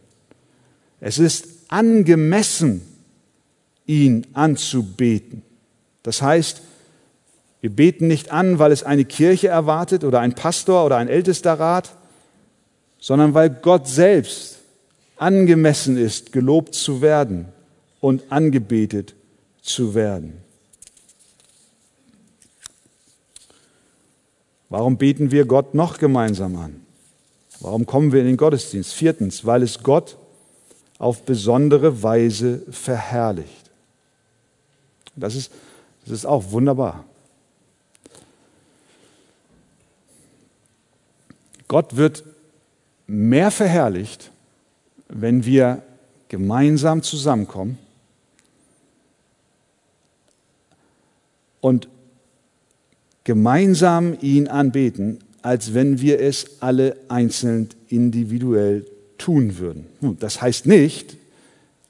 Es 1.02 1.18
ist 1.18 1.53
angemessen, 1.74 2.82
ihn 3.88 4.28
anzubeten. 4.34 5.42
Das 6.04 6.22
heißt, 6.22 6.62
wir 7.62 7.72
beten 7.72 8.08
nicht 8.08 8.32
an, 8.32 8.60
weil 8.60 8.72
es 8.72 8.84
eine 8.84 9.06
Kirche 9.06 9.48
erwartet 9.48 10.04
oder 10.04 10.20
ein 10.20 10.36
Pastor 10.36 10.86
oder 10.86 10.98
ein 10.98 11.08
Ältesterrat, 11.08 11.98
sondern 13.00 13.34
weil 13.34 13.50
Gott 13.50 13.88
selbst 13.88 14.60
angemessen 15.18 15.98
ist, 15.98 16.32
gelobt 16.32 16.76
zu 16.76 17.02
werden 17.02 17.48
und 18.00 18.32
angebetet 18.32 19.16
zu 19.64 19.96
werden. 19.96 20.34
Warum 24.70 24.98
beten 24.98 25.32
wir 25.32 25.46
Gott 25.46 25.74
noch 25.74 25.98
gemeinsam 25.98 26.56
an? 26.56 26.82
Warum 27.62 27.88
kommen 27.88 28.12
wir 28.12 28.20
in 28.20 28.28
den 28.28 28.38
Gottesdienst? 28.38 28.94
Viertens, 28.94 29.46
weil 29.46 29.64
es 29.64 29.82
Gott 29.82 30.18
auf 31.04 31.24
besondere 31.24 32.02
Weise 32.02 32.64
verherrlicht. 32.72 33.70
Das 35.18 35.36
ist, 35.36 35.52
das 36.06 36.14
ist 36.14 36.26
auch 36.26 36.52
wunderbar. 36.52 37.04
Gott 41.68 41.98
wird 41.98 42.24
mehr 43.06 43.52
verherrlicht, 43.52 44.32
wenn 45.10 45.44
wir 45.44 45.82
gemeinsam 46.30 47.04
zusammenkommen 47.04 47.78
und 51.60 51.90
gemeinsam 53.26 54.18
ihn 54.22 54.48
anbeten, 54.48 55.20
als 55.42 55.74
wenn 55.74 56.00
wir 56.00 56.22
es 56.22 56.62
alle 56.62 56.96
einzeln 57.10 57.68
individuell 57.90 58.86
tun 59.24 59.58
würden. 59.58 59.88
Das 60.20 60.42
heißt 60.42 60.66
nicht, 60.66 61.16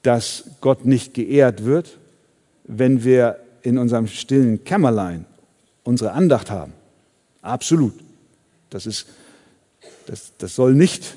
dass 0.02 0.44
Gott 0.60 0.84
nicht 0.84 1.14
geehrt 1.14 1.64
wird, 1.64 1.98
wenn 2.64 3.02
wir 3.02 3.40
in 3.62 3.76
unserem 3.76 4.06
stillen 4.06 4.62
Kämmerlein 4.62 5.24
unsere 5.82 6.12
Andacht 6.12 6.50
haben. 6.50 6.72
Absolut. 7.42 7.94
Das, 8.70 8.86
ist, 8.86 9.06
das, 10.06 10.32
das 10.38 10.54
soll 10.54 10.74
nicht 10.74 11.16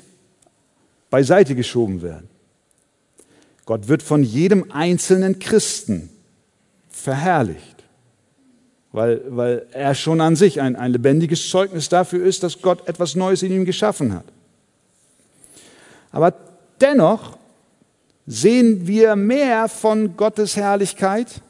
beiseite 1.08 1.54
geschoben 1.54 2.02
werden. 2.02 2.28
Gott 3.64 3.86
wird 3.86 4.02
von 4.02 4.24
jedem 4.24 4.72
einzelnen 4.72 5.38
Christen 5.38 6.08
verherrlicht, 6.90 7.84
weil, 8.90 9.22
weil 9.28 9.66
er 9.72 9.94
schon 9.94 10.20
an 10.20 10.34
sich 10.34 10.60
ein, 10.60 10.74
ein 10.74 10.90
lebendiges 10.90 11.48
Zeugnis 11.48 11.88
dafür 11.88 12.24
ist, 12.26 12.42
dass 12.42 12.60
Gott 12.60 12.88
etwas 12.88 13.14
Neues 13.14 13.42
in 13.42 13.52
ihm 13.52 13.64
geschaffen 13.64 14.12
hat. 14.14 14.24
Aber 16.10 16.34
dennoch 16.80 17.36
sehen 18.26 18.86
wir 18.86 19.16
mehr 19.16 19.68
von 19.68 20.16
Gottes 20.16 20.56
Herrlichkeit 20.56 21.40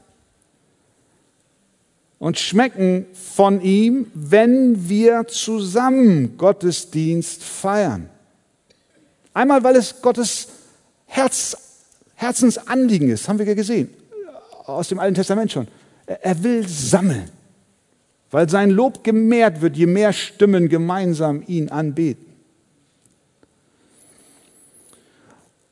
und 2.18 2.38
schmecken 2.38 3.06
von 3.12 3.60
ihm, 3.60 4.10
wenn 4.14 4.88
wir 4.88 5.26
zusammen 5.28 6.36
Gottesdienst 6.36 7.42
feiern. 7.42 8.08
Einmal, 9.34 9.62
weil 9.62 9.76
es 9.76 10.02
Gottes 10.02 10.48
Herz, 11.06 11.56
Herzensanliegen 12.14 13.08
ist, 13.08 13.28
haben 13.28 13.38
wir 13.38 13.46
ja 13.46 13.54
gesehen, 13.54 13.88
aus 14.66 14.88
dem 14.88 14.98
Alten 14.98 15.14
Testament 15.14 15.52
schon. 15.52 15.68
Er 16.06 16.42
will 16.42 16.66
sammeln, 16.66 17.30
weil 18.30 18.48
sein 18.48 18.70
Lob 18.70 19.04
gemehrt 19.04 19.60
wird, 19.60 19.76
je 19.76 19.86
mehr 19.86 20.12
Stimmen 20.12 20.68
gemeinsam 20.68 21.42
ihn 21.46 21.68
anbeten. 21.68 22.27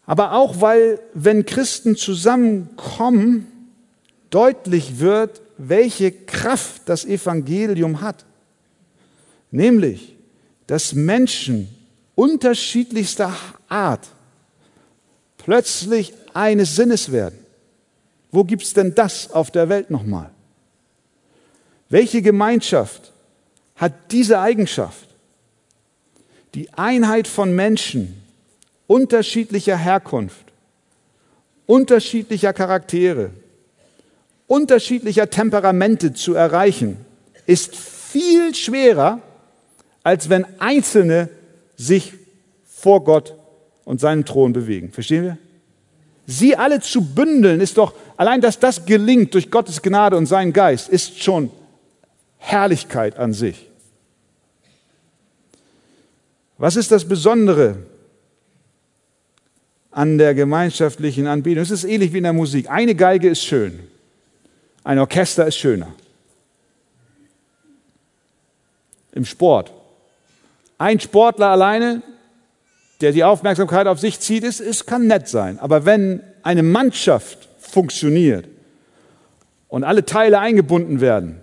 Aber 0.07 0.33
auch 0.33 0.61
weil, 0.61 1.01
wenn 1.15 1.45
Christen 1.45 1.97
zusammenkommen, 1.97 3.47
deutlich 4.31 5.01
wird, 5.01 5.41
welche 5.59 6.13
Kraft 6.13 6.83
das 6.87 7.05
Evangelium 7.05 8.01
hat. 8.01 8.25
Nämlich, 9.51 10.17
dass 10.67 10.95
Menschen 10.95 11.69
unterschiedlichster 12.15 13.35
Art 13.69 14.07
plötzlich 15.39 16.13
eines 16.35 16.77
Sinnes 16.77 17.11
werden. 17.13 17.39
Wo 18.31 18.45
gibt 18.45 18.63
es 18.63 18.75
denn 18.75 18.95
das 18.95 19.31
auf 19.31 19.51
der 19.51 19.69
Welt 19.69 19.91
nochmal? 19.91 20.31
Welche 21.89 22.21
Gemeinschaft 22.23 23.13
hat 23.77 23.93
diese 24.11 24.41
Eigenschaft? 24.41 25.09
Die 26.55 26.73
Einheit 26.75 27.29
von 27.29 27.55
Menschen, 27.55 28.23
unterschiedlicher 28.87 29.77
Herkunft, 29.77 30.45
unterschiedlicher 31.67 32.53
Charaktere, 32.53 33.31
unterschiedlicher 34.47 35.29
Temperamente 35.29 36.15
zu 36.15 36.35
erreichen, 36.35 36.99
ist 37.47 37.77
viel 37.77 38.55
schwerer, 38.55 39.21
als 40.03 40.29
wenn 40.29 40.47
Einzelne 40.61 41.29
sich 41.77 42.15
vor 42.65 43.03
Gott 43.05 43.35
und 43.85 44.01
seinen 44.01 44.25
Thron 44.25 44.53
bewegen. 44.53 44.93
Verstehen 44.93 45.25
wir? 45.25 45.39
Sie 46.27 46.57
alle 46.57 46.81
zu 46.81 47.03
bündeln 47.03 47.61
ist 47.61 47.79
doch, 47.79 47.95
allein 48.17 48.41
dass 48.41 48.59
das 48.59 48.85
gelingt 48.85 49.35
durch 49.35 49.51
Gottes 49.51 49.83
Gnade 49.83 50.17
und 50.17 50.27
seinen 50.27 50.53
Geist, 50.53 50.89
ist 50.89 51.23
schon 51.23 51.51
Herrlichkeit 52.39 53.19
an 53.19 53.33
sich. 53.33 53.69
Was 56.59 56.77
ist 56.77 56.91
das 56.91 57.07
Besondere 57.07 57.77
an 59.97 60.19
der 60.19 60.35
gemeinschaftlichen 60.35 61.27
Anbetung. 61.27 61.63
Es 61.63 61.71
ist 61.71 61.85
ähnlich 61.85 62.13
wie 62.13 62.19
in 62.19 62.25
der 62.25 62.35
Musik. 62.35 62.69
Eine 62.69 62.95
Geige 62.95 63.31
ist 63.31 63.43
schön, 63.43 63.81
ein 64.85 64.99
Orchester 64.99 65.47
ist 65.47 65.57
schöner. 65.57 65.89
Im 69.13 69.25
Sport. 69.25 69.73
Ein 70.77 71.01
Sportler 71.01 71.49
alleine, 71.49 72.03
der 73.01 73.13
die 73.13 73.25
Aufmerksamkeit 73.25 73.87
auf 73.87 73.99
sich 73.99 74.21
zieht, 74.21 74.45
ist, 74.45 74.61
es 74.61 74.85
kann 74.85 75.07
nett 75.07 75.29
sein. 75.29 75.59
Aber 75.59 75.87
wenn 75.87 76.21
eine 76.43 76.63
Mannschaft 76.63 77.49
funktioniert 77.59 78.47
und 79.69 79.83
alle 79.83 80.05
Teile 80.05 80.41
eingebunden 80.41 81.01
werden, 81.01 81.41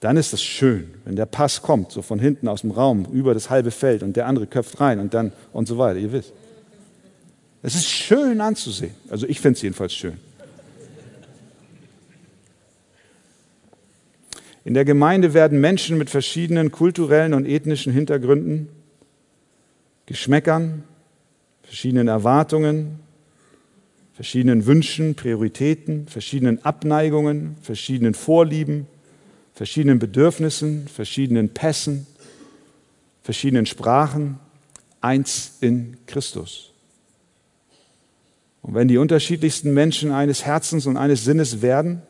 dann 0.00 0.16
ist 0.16 0.32
das 0.32 0.42
schön, 0.42 0.92
wenn 1.04 1.14
der 1.14 1.26
Pass 1.26 1.62
kommt, 1.62 1.92
so 1.92 2.02
von 2.02 2.18
hinten 2.18 2.48
aus 2.48 2.62
dem 2.62 2.72
Raum, 2.72 3.06
über 3.12 3.34
das 3.34 3.50
halbe 3.50 3.70
Feld 3.70 4.02
und 4.02 4.16
der 4.16 4.26
andere 4.26 4.48
köpft 4.48 4.80
rein 4.80 4.98
und 4.98 5.14
dann 5.14 5.32
und 5.52 5.68
so 5.68 5.78
weiter, 5.78 6.00
ihr 6.00 6.10
wisst. 6.10 6.32
Es 7.64 7.74
ist 7.74 7.88
schön 7.88 8.42
anzusehen. 8.42 8.94
Also 9.08 9.26
ich 9.26 9.40
finde 9.40 9.56
es 9.56 9.62
jedenfalls 9.62 9.94
schön. 9.94 10.18
In 14.66 14.74
der 14.74 14.84
Gemeinde 14.84 15.32
werden 15.32 15.62
Menschen 15.62 15.96
mit 15.96 16.10
verschiedenen 16.10 16.70
kulturellen 16.70 17.32
und 17.32 17.46
ethnischen 17.46 17.90
Hintergründen, 17.90 18.68
Geschmäckern, 20.04 20.84
verschiedenen 21.62 22.08
Erwartungen, 22.08 23.00
verschiedenen 24.12 24.66
Wünschen, 24.66 25.14
Prioritäten, 25.14 26.06
verschiedenen 26.06 26.62
Abneigungen, 26.66 27.56
verschiedenen 27.62 28.12
Vorlieben, 28.12 28.86
verschiedenen 29.54 29.98
Bedürfnissen, 29.98 30.86
verschiedenen 30.86 31.48
Pässen, 31.48 32.06
verschiedenen 33.22 33.64
Sprachen, 33.64 34.38
eins 35.00 35.56
in 35.62 35.96
Christus. 36.06 36.73
Und 38.64 38.72
wenn 38.74 38.88
die 38.88 38.96
unterschiedlichsten 38.96 39.74
Menschen 39.74 40.10
eines 40.10 40.46
Herzens 40.46 40.86
und 40.86 40.96
eines 40.96 41.22
Sinnes 41.22 41.60
werden, 41.60 42.00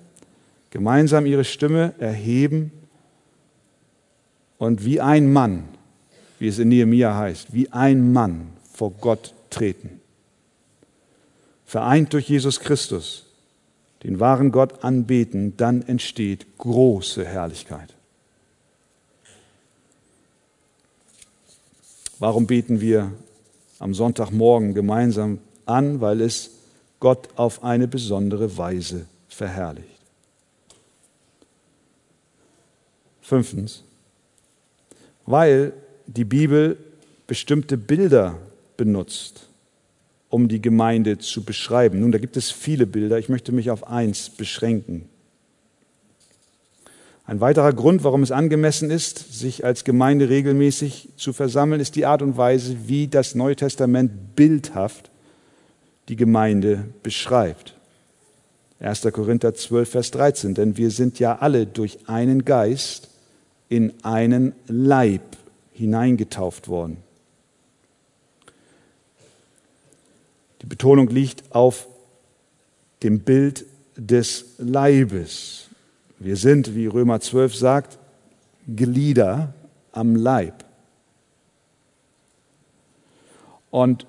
gemeinsam 0.70 1.26
ihre 1.26 1.42
Stimme 1.42 1.94
erheben 1.98 2.70
und 4.58 4.84
wie 4.84 5.00
ein 5.00 5.32
Mann, 5.32 5.64
wie 6.38 6.46
es 6.46 6.60
in 6.60 6.68
Nehemiah 6.68 7.16
heißt, 7.16 7.52
wie 7.52 7.72
ein 7.72 8.12
Mann 8.12 8.52
vor 8.72 8.92
Gott 8.92 9.34
treten, 9.50 10.00
vereint 11.66 12.12
durch 12.12 12.28
Jesus 12.28 12.60
Christus, 12.60 13.26
den 14.04 14.20
wahren 14.20 14.52
Gott 14.52 14.84
anbeten, 14.84 15.56
dann 15.56 15.82
entsteht 15.82 16.46
große 16.58 17.24
Herrlichkeit. 17.24 17.94
Warum 22.20 22.46
beten 22.46 22.80
wir 22.80 23.10
am 23.80 23.92
Sonntagmorgen 23.92 24.72
gemeinsam 24.72 25.40
an? 25.66 26.00
Weil 26.00 26.20
es 26.20 26.50
Gott 27.00 27.28
auf 27.36 27.64
eine 27.64 27.88
besondere 27.88 28.56
Weise 28.56 29.06
verherrlicht. 29.28 29.88
Fünftens, 33.20 33.82
weil 35.26 35.72
die 36.06 36.24
Bibel 36.24 36.76
bestimmte 37.26 37.78
Bilder 37.78 38.38
benutzt 38.76 39.48
um 40.34 40.48
die 40.48 40.60
Gemeinde 40.60 41.18
zu 41.18 41.44
beschreiben. 41.44 42.00
Nun, 42.00 42.10
da 42.10 42.18
gibt 42.18 42.36
es 42.36 42.50
viele 42.50 42.88
Bilder. 42.88 43.20
Ich 43.20 43.28
möchte 43.28 43.52
mich 43.52 43.70
auf 43.70 43.86
eins 43.86 44.30
beschränken. 44.30 45.08
Ein 47.24 47.40
weiterer 47.40 47.72
Grund, 47.72 48.02
warum 48.02 48.24
es 48.24 48.32
angemessen 48.32 48.90
ist, 48.90 49.32
sich 49.32 49.64
als 49.64 49.84
Gemeinde 49.84 50.28
regelmäßig 50.28 51.10
zu 51.16 51.32
versammeln, 51.32 51.80
ist 51.80 51.94
die 51.94 52.04
Art 52.04 52.20
und 52.20 52.36
Weise, 52.36 52.88
wie 52.88 53.06
das 53.06 53.36
Neue 53.36 53.54
Testament 53.54 54.34
bildhaft 54.34 55.08
die 56.08 56.16
Gemeinde 56.16 56.84
beschreibt. 57.02 57.74
1. 58.80 59.02
Korinther 59.12 59.54
12, 59.54 59.88
Vers 59.88 60.10
13. 60.10 60.54
Denn 60.54 60.76
wir 60.76 60.90
sind 60.90 61.18
ja 61.18 61.36
alle 61.36 61.66
durch 61.66 62.08
einen 62.08 62.44
Geist 62.44 63.08
in 63.68 63.92
einen 64.02 64.52
Leib 64.66 65.22
hineingetauft 65.72 66.68
worden. 66.68 66.98
Die 70.62 70.66
Betonung 70.66 71.08
liegt 71.08 71.54
auf 71.54 71.86
dem 73.02 73.20
Bild 73.20 73.66
des 73.96 74.54
Leibes. 74.58 75.68
Wir 76.18 76.36
sind, 76.36 76.74
wie 76.74 76.86
Römer 76.86 77.20
12 77.20 77.54
sagt, 77.54 77.98
Glieder 78.66 79.52
am 79.92 80.16
Leib. 80.16 80.64
Und 83.70 84.06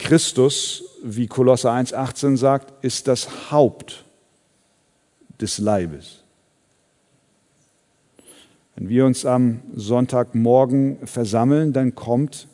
Christus, 0.00 0.82
wie 1.02 1.26
Kolosser 1.26 1.70
1,18 1.70 2.36
sagt, 2.36 2.84
ist 2.84 3.06
das 3.06 3.50
Haupt 3.50 4.04
des 5.40 5.58
Leibes. 5.58 6.24
Wenn 8.74 8.88
wir 8.88 9.04
uns 9.04 9.26
am 9.26 9.60
Sonntagmorgen 9.74 11.06
versammeln, 11.06 11.72
dann 11.72 11.94
kommt 11.94 12.48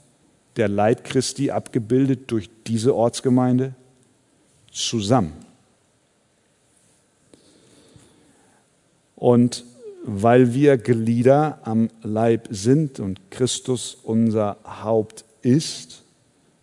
der 0.57 0.69
Leib 0.69 1.05
Christi, 1.05 1.51
abgebildet 1.51 2.31
durch 2.31 2.51
diese 2.67 2.95
Ortsgemeinde, 2.95 3.75
zusammen. 4.73 5.33
Und 9.15 9.65
weil 10.03 10.53
wir 10.53 10.79
Glieder 10.79 11.61
am 11.63 11.91
Leib 12.03 12.49
sind 12.51 13.01
und 13.01 13.31
Christus 13.31 13.97
unser 14.03 14.57
Haupt 14.65 15.25
ist, 15.43 16.03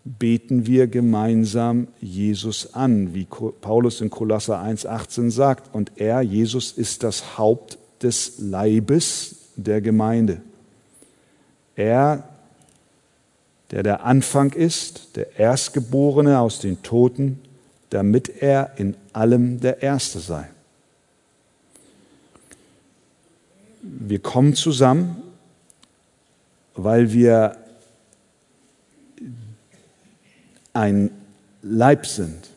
beten 0.06 0.66
wir 0.66 0.88
gemeinsam 0.88 1.88
Jesus 2.02 2.74
an, 2.74 3.14
wie 3.14 3.26
Paulus 3.26 4.02
in 4.02 4.10
Kolosser 4.10 4.62
1,18 4.62 5.32
sagt. 5.32 5.74
Und 5.74 5.94
er, 5.96 6.22
Jesus, 6.22 6.72
ist 6.72 7.04
das 7.04 7.38
Haupt 7.38 7.78
des 8.02 8.40
Leibes 8.40 9.36
der 9.56 9.82
Gemeinde. 9.82 10.42
Er 11.76 12.24
der 13.74 13.82
der 13.82 14.06
Anfang 14.06 14.54
ist, 14.54 15.16
der 15.16 15.40
Erstgeborene 15.40 16.40
aus 16.40 16.60
den 16.60 16.84
Toten, 16.84 17.40
damit 17.90 18.30
er 18.30 18.74
in 18.78 18.96
allem 19.14 19.62
der 19.62 19.82
Erste 19.82 20.20
sei. 20.20 20.48
Wir 23.82 24.20
kommen 24.20 24.54
zusammen, 24.54 25.24
weil 26.76 27.14
wir 27.14 27.58
ein 30.74 31.12
Leib 31.62 32.06
sind 32.06 32.50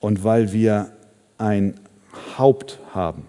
und 0.00 0.22
weil 0.22 0.52
wir 0.52 0.92
ein 1.38 1.74
Haupt 2.38 2.78
haben. 2.92 3.26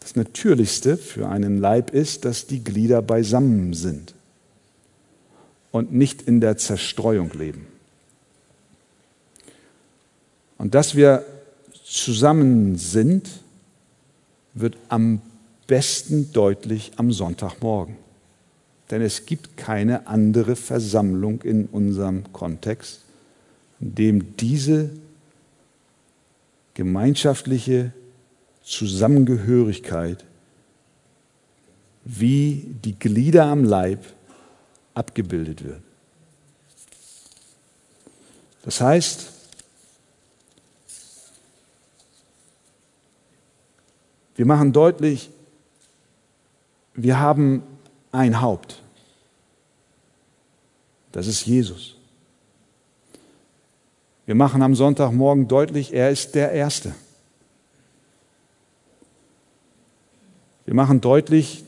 Das 0.00 0.16
Natürlichste 0.16 0.96
für 0.96 1.28
einen 1.28 1.58
Leib 1.58 1.90
ist, 1.90 2.24
dass 2.24 2.46
die 2.46 2.62
Glieder 2.62 3.00
beisammen 3.02 3.72
sind 3.72 4.14
und 5.72 5.92
nicht 5.92 6.22
in 6.22 6.40
der 6.40 6.56
Zerstreuung 6.56 7.32
leben. 7.32 7.66
Und 10.58 10.74
dass 10.74 10.94
wir 10.94 11.24
zusammen 11.84 12.76
sind, 12.76 13.28
wird 14.54 14.76
am 14.88 15.20
besten 15.66 16.32
deutlich 16.32 16.92
am 16.96 17.12
Sonntagmorgen. 17.12 18.03
Denn 18.90 19.00
es 19.02 19.26
gibt 19.26 19.56
keine 19.56 20.06
andere 20.06 20.56
Versammlung 20.56 21.42
in 21.42 21.66
unserem 21.66 22.32
Kontext, 22.32 23.00
in 23.80 23.94
dem 23.94 24.36
diese 24.36 24.90
gemeinschaftliche 26.74 27.92
Zusammengehörigkeit 28.62 30.24
wie 32.04 32.76
die 32.84 32.98
Glieder 32.98 33.46
am 33.46 33.64
Leib 33.64 34.04
abgebildet 34.92 35.64
wird. 35.64 35.80
Das 38.62 38.80
heißt, 38.80 39.30
wir 44.36 44.46
machen 44.46 44.72
deutlich, 44.72 45.30
wir 46.94 47.18
haben 47.18 47.62
ein 48.14 48.40
Haupt. 48.40 48.82
Das 51.12 51.26
ist 51.26 51.46
Jesus. 51.46 51.96
Wir 54.26 54.34
machen 54.34 54.62
am 54.62 54.74
Sonntagmorgen 54.74 55.48
deutlich, 55.48 55.92
er 55.92 56.10
ist 56.10 56.34
der 56.34 56.52
Erste. 56.52 56.94
Wir 60.64 60.74
machen 60.74 61.00
deutlich, 61.00 61.64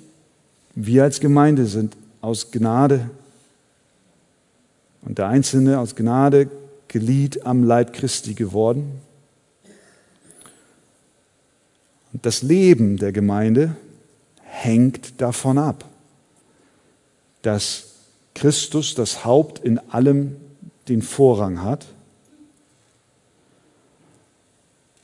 wir 0.74 1.04
als 1.04 1.20
Gemeinde 1.20 1.66
sind 1.66 1.96
aus 2.22 2.50
Gnade 2.50 3.10
und 5.02 5.18
der 5.18 5.28
Einzelne 5.28 5.78
aus 5.78 5.94
Gnade 5.96 6.50
Glied 6.88 7.44
am 7.44 7.64
Leib 7.64 7.92
Christi 7.92 8.34
geworden. 8.34 9.00
Und 12.12 12.24
das 12.24 12.42
Leben 12.42 12.96
der 12.96 13.12
Gemeinde 13.12 13.76
hängt 14.42 15.20
davon 15.20 15.58
ab, 15.58 15.84
dass 17.46 17.92
Christus 18.34 18.96
das 18.96 19.24
Haupt 19.24 19.60
in 19.60 19.78
allem 19.78 20.34
den 20.88 21.00
Vorrang 21.00 21.62
hat 21.62 21.86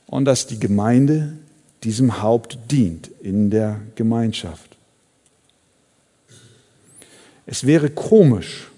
und 0.07 0.25
dass 0.25 0.45
die 0.45 0.59
Gemeinde 0.59 1.37
diesem 1.83 2.21
Haupt 2.21 2.59
dient 2.69 3.09
in 3.21 3.49
der 3.49 3.79
Gemeinschaft. 3.95 4.75
Es 7.45 7.65
wäre 7.65 7.89
komisch, 7.89 8.69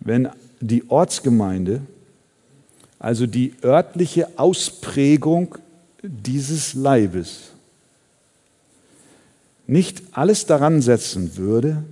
wenn 0.00 0.30
die 0.60 0.88
Ortsgemeinde, 0.88 1.82
also 2.98 3.26
die 3.26 3.56
örtliche 3.62 4.38
Ausprägung 4.38 5.58
dieses 6.02 6.72
Leibes, 6.72 7.50
nicht 9.66 10.02
alles 10.12 10.46
daran 10.46 10.80
setzen 10.80 11.36
würde, 11.36 11.84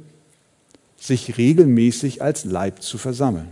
sich 1.07 1.39
regelmäßig 1.39 2.21
als 2.21 2.45
Leib 2.45 2.83
zu 2.83 2.99
versammeln. 2.99 3.49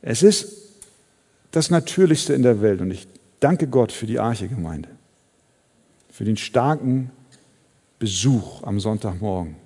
Es 0.00 0.22
ist 0.22 0.56
das 1.50 1.68
Natürlichste 1.68 2.32
in 2.32 2.42
der 2.42 2.62
Welt 2.62 2.80
und 2.80 2.90
ich 2.90 3.06
danke 3.40 3.66
Gott 3.66 3.92
für 3.92 4.06
die 4.06 4.18
Arche-Gemeinde, 4.18 4.88
für 6.10 6.24
den 6.24 6.38
starken 6.38 7.10
Besuch 7.98 8.62
am 8.62 8.80
Sonntagmorgen. 8.80 9.56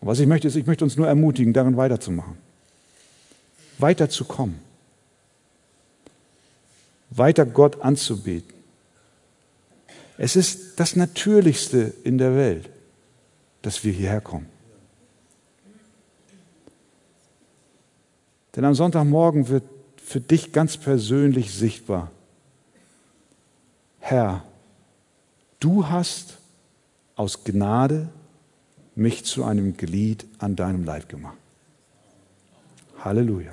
Und 0.00 0.08
was 0.08 0.18
ich 0.18 0.26
möchte, 0.26 0.48
ist, 0.48 0.56
ich 0.56 0.66
möchte 0.66 0.82
uns 0.82 0.96
nur 0.96 1.06
ermutigen, 1.06 1.52
darin 1.52 1.76
weiterzumachen, 1.76 2.38
weiterzukommen, 3.78 4.58
weiter 7.10 7.46
Gott 7.46 7.82
anzubeten. 7.82 8.57
Es 10.18 10.34
ist 10.34 10.80
das 10.80 10.96
Natürlichste 10.96 11.94
in 12.02 12.18
der 12.18 12.34
Welt, 12.34 12.68
dass 13.62 13.84
wir 13.84 13.92
hierher 13.92 14.20
kommen. 14.20 14.48
Denn 18.56 18.64
am 18.64 18.74
Sonntagmorgen 18.74 19.48
wird 19.48 19.62
für 19.96 20.20
dich 20.20 20.52
ganz 20.52 20.76
persönlich 20.76 21.54
sichtbar, 21.54 22.10
Herr, 24.00 24.42
du 25.60 25.88
hast 25.88 26.38
aus 27.14 27.44
Gnade 27.44 28.08
mich 28.96 29.24
zu 29.24 29.44
einem 29.44 29.76
Glied 29.76 30.26
an 30.38 30.56
deinem 30.56 30.82
Leib 30.82 31.08
gemacht. 31.08 31.36
Halleluja. 33.04 33.52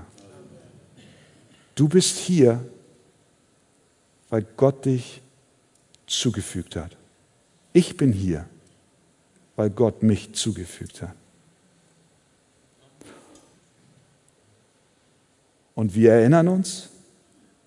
Du 1.75 1.89
bist 1.89 2.17
hier, 2.17 2.65
weil 4.29 4.43
Gott 4.55 4.85
dich 4.85 5.21
zugefügt 6.07 6.75
hat. 6.75 6.95
Ich 7.73 7.97
bin 7.97 8.11
hier, 8.11 8.47
weil 9.55 9.69
Gott 9.69 10.03
mich 10.03 10.33
zugefügt 10.33 11.01
hat. 11.01 11.15
Und 15.73 15.93
wir 15.93 16.13
erinnern 16.13 16.47
uns 16.47 16.89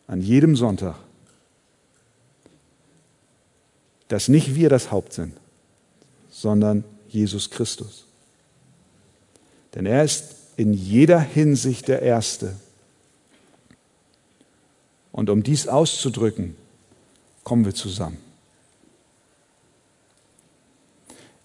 an 0.06 0.22
jedem 0.22 0.56
Sonntag, 0.56 0.96
dass 4.08 4.28
nicht 4.28 4.54
wir 4.54 4.70
das 4.70 4.90
Haupt 4.90 5.12
sind, 5.12 5.34
sondern 6.30 6.84
Jesus 7.08 7.50
Christus. 7.50 8.06
Denn 9.74 9.84
er 9.84 10.02
ist 10.04 10.34
in 10.56 10.72
jeder 10.72 11.20
Hinsicht 11.20 11.88
der 11.88 12.00
Erste. 12.00 12.56
Und 15.12 15.28
um 15.28 15.42
dies 15.42 15.68
auszudrücken, 15.68 16.56
kommen 17.44 17.64
wir 17.64 17.74
zusammen. 17.74 18.27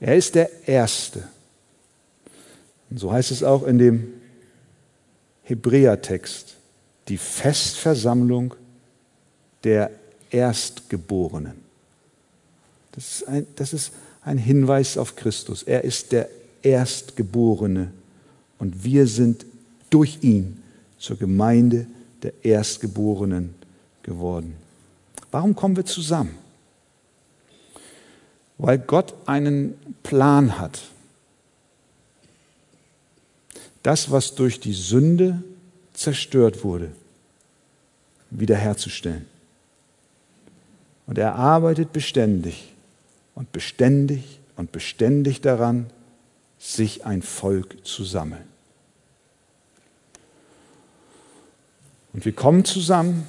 Er 0.04 0.18
ist 0.18 0.36
der 0.36 0.68
Erste. 0.68 1.24
Und 2.90 3.00
so 3.00 3.14
heißt 3.14 3.32
es 3.32 3.42
auch 3.42 3.64
in 3.64 3.78
dem 3.78 4.16
Hebräertext, 5.44 6.58
die 7.08 7.18
Festversammlung 7.18 8.54
der 9.64 9.92
Erstgeborenen. 10.30 11.54
Das 12.92 13.22
ist, 13.22 13.28
ein, 13.30 13.48
das 13.56 13.72
ist 13.72 13.94
ein 14.26 14.38
Hinweis 14.38 14.98
auf 14.98 15.16
Christus. 15.16 15.64
Er 15.64 15.86
ist 15.86 16.12
der 16.12 16.28
Erstgeborene 16.64 17.90
und 18.60 18.84
wir 18.84 19.08
sind 19.08 19.46
durch 19.90 20.18
ihn 20.20 20.62
zur 21.00 21.18
Gemeinde 21.18 21.88
der 22.24 22.34
Erstgeborenen 22.44 23.56
geworden. 24.04 24.56
Warum 25.32 25.56
kommen 25.56 25.78
wir 25.78 25.86
zusammen? 25.86 26.43
Weil 28.58 28.80
Gott 28.80 29.14
einen 29.26 29.76
Plan 30.04 30.60
hat. 30.60 30.82
Das, 33.82 34.12
was 34.12 34.36
durch 34.36 34.60
die 34.60 34.74
Sünde 34.74 35.44
zerstört 35.94 36.64
wurde, 36.64 36.92
wiederherzustellen. 38.30 39.26
Und 41.06 41.18
er 41.18 41.36
arbeitet 41.36 41.92
beständig 41.92 42.74
und 43.36 43.52
beständig 43.52 44.40
und 44.56 44.72
beständig 44.72 45.42
daran, 45.42 45.88
sich 46.58 47.06
ein 47.06 47.22
Volk 47.22 47.86
zu 47.86 48.06
sammeln. 48.06 48.48
Und 52.14 52.26
wir 52.26 52.34
kommen 52.34 52.64
zusammen, 52.64 53.28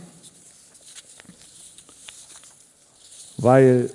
weil 3.38 3.90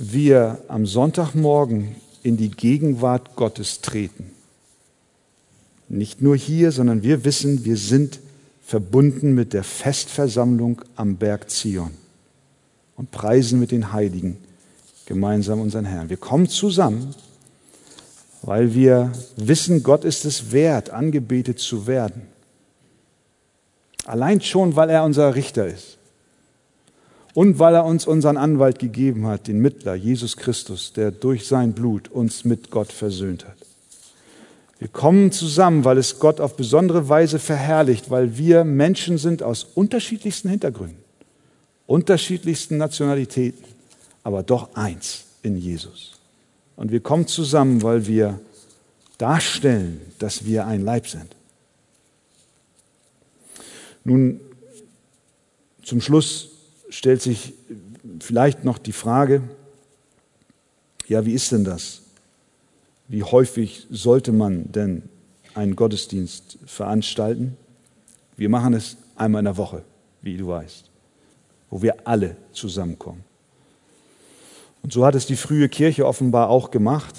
wir 0.00 0.58
am 0.68 0.86
Sonntagmorgen 0.86 1.94
in 2.22 2.36
die 2.36 2.50
Gegenwart 2.50 3.36
Gottes 3.36 3.80
treten. 3.80 4.30
Nicht 5.88 6.22
nur 6.22 6.36
hier, 6.36 6.72
sondern 6.72 7.02
wir 7.02 7.24
wissen, 7.24 7.64
wir 7.64 7.76
sind 7.76 8.20
verbunden 8.64 9.34
mit 9.34 9.52
der 9.52 9.64
Festversammlung 9.64 10.82
am 10.96 11.16
Berg 11.16 11.50
Zion 11.50 11.90
und 12.96 13.10
preisen 13.10 13.60
mit 13.60 13.72
den 13.72 13.92
Heiligen 13.92 14.38
gemeinsam 15.06 15.60
unseren 15.60 15.84
Herrn. 15.84 16.08
Wir 16.08 16.16
kommen 16.16 16.48
zusammen, 16.48 17.14
weil 18.42 18.74
wir 18.74 19.12
wissen, 19.36 19.82
Gott 19.82 20.04
ist 20.04 20.24
es 20.24 20.52
wert, 20.52 20.90
angebetet 20.90 21.58
zu 21.58 21.86
werden. 21.86 22.22
Allein 24.06 24.40
schon, 24.40 24.76
weil 24.76 24.88
er 24.88 25.04
unser 25.04 25.34
Richter 25.34 25.66
ist. 25.66 25.98
Und 27.34 27.58
weil 27.58 27.74
er 27.74 27.84
uns 27.84 28.06
unseren 28.06 28.36
Anwalt 28.36 28.78
gegeben 28.78 29.26
hat, 29.26 29.46
den 29.46 29.60
Mittler, 29.60 29.94
Jesus 29.94 30.36
Christus, 30.36 30.92
der 30.92 31.10
durch 31.10 31.46
sein 31.46 31.72
Blut 31.72 32.08
uns 32.08 32.44
mit 32.44 32.70
Gott 32.70 32.92
versöhnt 32.92 33.44
hat. 33.46 33.56
Wir 34.78 34.88
kommen 34.88 35.30
zusammen, 35.30 35.84
weil 35.84 35.98
es 35.98 36.18
Gott 36.18 36.40
auf 36.40 36.56
besondere 36.56 37.08
Weise 37.08 37.38
verherrlicht, 37.38 38.10
weil 38.10 38.38
wir 38.38 38.64
Menschen 38.64 39.18
sind 39.18 39.42
aus 39.42 39.64
unterschiedlichsten 39.74 40.48
Hintergründen, 40.48 40.96
unterschiedlichsten 41.86 42.78
Nationalitäten 42.78 43.70
aber 44.22 44.42
doch 44.42 44.74
eins 44.74 45.24
in 45.42 45.56
Jesus. 45.56 46.18
Und 46.76 46.90
wir 46.90 47.00
kommen 47.00 47.26
zusammen, 47.26 47.82
weil 47.82 48.06
wir 48.06 48.40
darstellen, 49.18 50.00
dass 50.18 50.44
wir 50.44 50.66
ein 50.66 50.82
Leib 50.82 51.06
sind. 51.08 51.34
Nun, 54.04 54.40
zum 55.82 56.00
Schluss 56.00 56.50
stellt 56.90 57.22
sich 57.22 57.54
vielleicht 58.20 58.64
noch 58.64 58.78
die 58.78 58.92
Frage, 58.92 59.42
ja, 61.08 61.24
wie 61.24 61.32
ist 61.32 61.50
denn 61.52 61.64
das? 61.64 62.02
Wie 63.08 63.22
häufig 63.22 63.86
sollte 63.90 64.32
man 64.32 64.70
denn 64.70 65.02
einen 65.54 65.74
Gottesdienst 65.74 66.58
veranstalten? 66.66 67.56
Wir 68.36 68.48
machen 68.48 68.74
es 68.74 68.96
einmal 69.16 69.40
in 69.40 69.46
der 69.46 69.56
Woche, 69.56 69.82
wie 70.22 70.36
du 70.36 70.48
weißt, 70.48 70.84
wo 71.70 71.82
wir 71.82 72.06
alle 72.06 72.36
zusammenkommen. 72.52 73.24
Und 74.82 74.92
so 74.92 75.04
hat 75.04 75.14
es 75.14 75.26
die 75.26 75.36
frühe 75.36 75.68
Kirche 75.68 76.06
offenbar 76.06 76.48
auch 76.48 76.70
gemacht. 76.70 77.14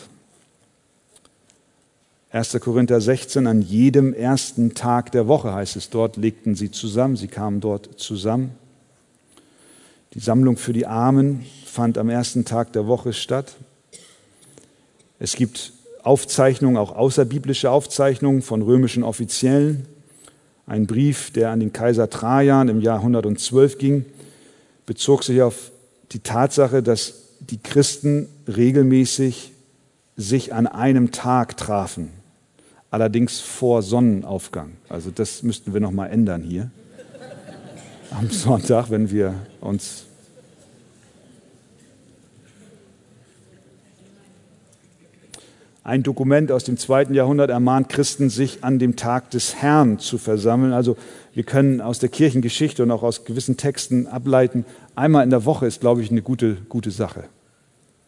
1. 2.31 2.57
Korinther 2.61 3.01
16, 3.01 3.45
an 3.45 3.61
jedem 3.61 4.13
ersten 4.13 4.73
Tag 4.73 5.11
der 5.11 5.27
Woche 5.27 5.53
heißt 5.53 5.75
es 5.75 5.89
dort, 5.89 6.15
legten 6.15 6.55
sie 6.55 6.71
zusammen, 6.71 7.17
sie 7.17 7.27
kamen 7.27 7.59
dort 7.59 7.99
zusammen. 7.99 8.55
Die 10.13 10.19
Sammlung 10.19 10.57
für 10.57 10.73
die 10.73 10.85
Armen 10.85 11.45
fand 11.65 11.97
am 11.97 12.09
ersten 12.09 12.43
Tag 12.43 12.73
der 12.73 12.85
Woche 12.85 13.13
statt. 13.13 13.55
Es 15.19 15.35
gibt 15.35 15.71
Aufzeichnungen, 16.03 16.75
auch 16.75 16.93
außerbiblische 16.93 17.71
Aufzeichnungen 17.71 18.41
von 18.41 18.61
römischen 18.61 19.03
Offiziellen. 19.03 19.85
Ein 20.65 20.85
Brief, 20.85 21.31
der 21.31 21.51
an 21.51 21.61
den 21.61 21.71
Kaiser 21.71 22.09
Trajan 22.09 22.67
im 22.67 22.81
Jahr 22.81 22.97
112 22.97 23.77
ging, 23.77 24.05
bezog 24.85 25.23
sich 25.23 25.41
auf 25.41 25.71
die 26.11 26.19
Tatsache, 26.19 26.83
dass 26.83 27.13
die 27.39 27.59
Christen 27.59 28.27
regelmäßig 28.47 29.53
sich 30.17 30.53
an 30.53 30.67
einem 30.67 31.11
Tag 31.11 31.55
trafen, 31.55 32.09
allerdings 32.89 33.39
vor 33.39 33.81
Sonnenaufgang. 33.81 34.73
Also 34.89 35.09
das 35.09 35.41
müssten 35.41 35.73
wir 35.73 35.79
noch 35.79 35.91
mal 35.91 36.07
ändern 36.07 36.41
hier 36.41 36.69
am 38.11 38.29
Sonntag, 38.29 38.89
wenn 38.89 39.09
wir 39.09 39.33
uns 39.59 40.05
Ein 45.83 46.03
Dokument 46.03 46.51
aus 46.51 46.63
dem 46.63 46.77
zweiten 46.77 47.15
Jahrhundert 47.15 47.49
ermahnt 47.49 47.89
Christen, 47.89 48.29
sich 48.29 48.63
an 48.63 48.77
dem 48.77 48.95
Tag 48.97 49.31
des 49.31 49.55
Herrn 49.55 49.97
zu 49.97 50.19
versammeln. 50.19 50.73
Also 50.73 50.95
wir 51.33 51.41
können 51.41 51.81
aus 51.81 51.97
der 51.97 52.09
Kirchengeschichte 52.09 52.83
und 52.83 52.91
auch 52.91 53.01
aus 53.01 53.25
gewissen 53.25 53.57
Texten 53.57 54.05
ableiten, 54.05 54.63
einmal 54.95 55.23
in 55.23 55.31
der 55.31 55.43
Woche 55.43 55.65
ist, 55.65 55.81
glaube 55.81 56.03
ich, 56.03 56.11
eine 56.11 56.21
gute, 56.21 56.57
gute 56.69 56.91
Sache. 56.91 57.23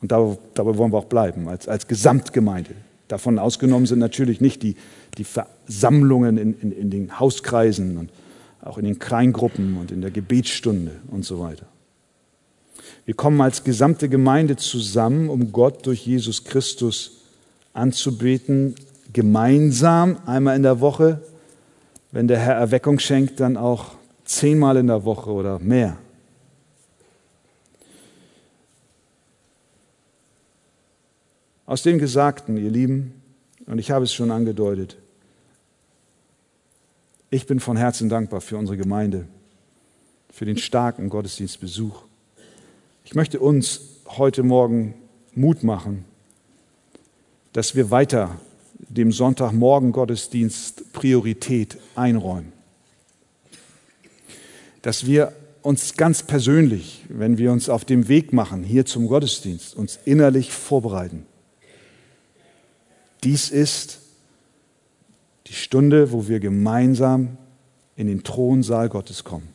Und 0.02 0.12
dabei, 0.12 0.38
dabei 0.54 0.78
wollen 0.78 0.94
wir 0.94 1.00
auch 1.00 1.06
bleiben, 1.06 1.48
als, 1.48 1.68
als 1.68 1.88
Gesamtgemeinde. 1.88 2.76
Davon 3.08 3.40
ausgenommen 3.40 3.88
sind 3.88 4.00
natürlich 4.00 4.40
nicht 4.40 4.62
die, 4.62 4.76
die 5.18 5.24
Versammlungen 5.24 6.38
in, 6.38 6.54
in, 6.60 6.72
in 6.72 6.90
den 6.92 7.20
Hauskreisen 7.20 7.98
und 7.98 8.12
auch 8.64 8.78
in 8.78 8.86
den 8.86 9.00
Kleingruppen 9.00 9.78
und 9.78 9.92
in 9.92 10.02
der 10.02 10.12
Gebetsstunde 10.12 11.00
und 11.08 11.26
so 11.26 11.40
weiter. 11.40 11.66
Wir 13.06 13.14
kommen 13.14 13.42
als 13.42 13.64
gesamte 13.64 14.08
Gemeinde 14.08 14.56
zusammen, 14.56 15.30
um 15.30 15.52
Gott 15.52 15.86
durch 15.86 16.06
Jesus 16.06 16.46
Christus 16.46 17.24
anzubeten, 17.74 18.76
gemeinsam 19.12 20.18
einmal 20.26 20.56
in 20.56 20.64
der 20.64 20.80
Woche. 20.80 21.22
Wenn 22.12 22.28
der 22.28 22.40
Herr 22.40 22.56
Erweckung 22.56 23.00
schenkt, 23.00 23.40
dann 23.40 23.58
auch 23.58 23.96
zehnmal 24.24 24.78
in 24.78 24.88
der 24.88 25.04
Woche 25.04 25.32
oder 25.32 25.60
mehr. 25.60 25.98
Aus 31.66 31.84
dem 31.84 31.98
Gesagten, 31.98 32.58
ihr 32.58 32.70
Lieben, 32.70 33.22
und 33.66 33.80
ich 33.80 33.92
habe 33.92 34.06
es 34.06 34.14
schon 34.14 34.32
angedeutet, 34.32 34.98
ich 37.34 37.48
bin 37.48 37.60
von 37.60 37.78
Herzen 37.78 38.10
dankbar 38.10 38.42
für 38.42 38.58
unsere 38.58 38.78
Gemeinde, 38.78 39.28
für 40.30 40.46
den 40.46 40.58
starken 40.58 41.10
Gottesdienstbesuch. 41.10 42.04
Ich 43.06 43.16
möchte 43.16 43.40
uns 43.40 43.82
heute 44.06 44.44
Morgen 44.44 44.94
Mut 45.34 45.64
machen, 45.64 46.06
dass 47.52 47.76
wir 47.76 47.90
weiter 47.90 48.40
dem 48.78 49.12
Sonntagmorgen 49.12 49.94
Gottesdienst 49.94 50.94
Priorität 50.94 51.78
einräumen. 51.96 52.54
Dass 54.84 55.08
wir 55.08 55.34
uns 55.64 55.96
ganz 55.96 56.22
persönlich, 56.22 57.04
wenn 57.10 57.40
wir 57.40 57.52
uns 57.52 57.68
auf 57.68 57.84
dem 57.84 58.10
Weg 58.10 58.32
machen, 58.32 58.64
hier 58.64 58.86
zum 58.86 59.08
Gottesdienst, 59.08 59.76
uns 59.76 59.98
innerlich 60.06 60.52
vorbereiten. 60.52 61.26
Dies 63.24 63.50
ist 63.50 64.03
die 65.54 65.60
Stunde, 65.60 66.12
wo 66.12 66.28
wir 66.28 66.40
gemeinsam 66.40 67.38
in 67.96 68.08
den 68.08 68.24
Thronsaal 68.24 68.90
Gottes 68.90 69.24
kommen. 69.24 69.50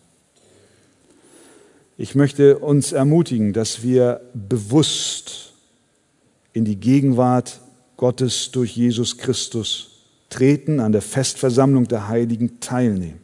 Ich 1.96 2.14
möchte 2.14 2.61
uns 2.61 2.92
ermutigen, 2.92 3.53
dass 3.53 3.82
wir 3.82 4.20
bewusst 4.32 5.55
in 6.53 6.64
die 6.64 6.76
Gegenwart 6.76 7.61
Gottes 7.96 8.53
durch 8.53 8.76
Jesus 8.76 9.18
Christus 9.18 10.05
treten, 10.30 10.78
an 10.78 10.92
der 10.92 11.03
Festversammlung 11.03 11.88
der 11.88 12.07
Heiligen 12.07 12.61
teilnehmen. 12.61 13.18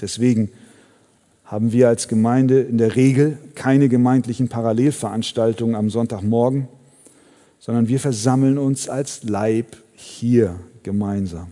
Deswegen 0.00 0.52
haben 1.44 1.72
wir 1.72 1.88
als 1.88 2.06
Gemeinde 2.06 2.60
in 2.60 2.78
der 2.78 2.94
Regel 2.94 3.38
keine 3.56 3.88
gemeindlichen 3.88 4.48
Parallelveranstaltungen 4.48 5.74
am 5.74 5.90
Sonntagmorgen, 5.90 6.68
sondern 7.58 7.88
wir 7.88 7.98
versammeln 7.98 8.56
uns 8.56 8.88
als 8.88 9.24
Leib 9.24 9.76
hier 9.94 10.60
gemeinsam. 10.84 11.48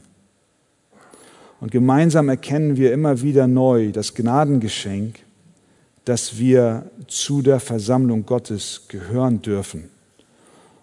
Und 1.61 1.71
gemeinsam 1.71 2.29
erkennen 2.29 2.77
wir 2.77 2.93
immer 2.93 3.21
wieder 3.21 3.47
neu 3.47 3.93
das 3.93 4.15
Gnadengeschenk, 4.15 5.17
dass 6.05 6.39
wir 6.39 6.91
zu 7.07 7.43
der 7.43 7.61
Versammlung 7.61 8.25
Gottes 8.25 8.87
gehören 8.89 9.43
dürfen 9.43 9.91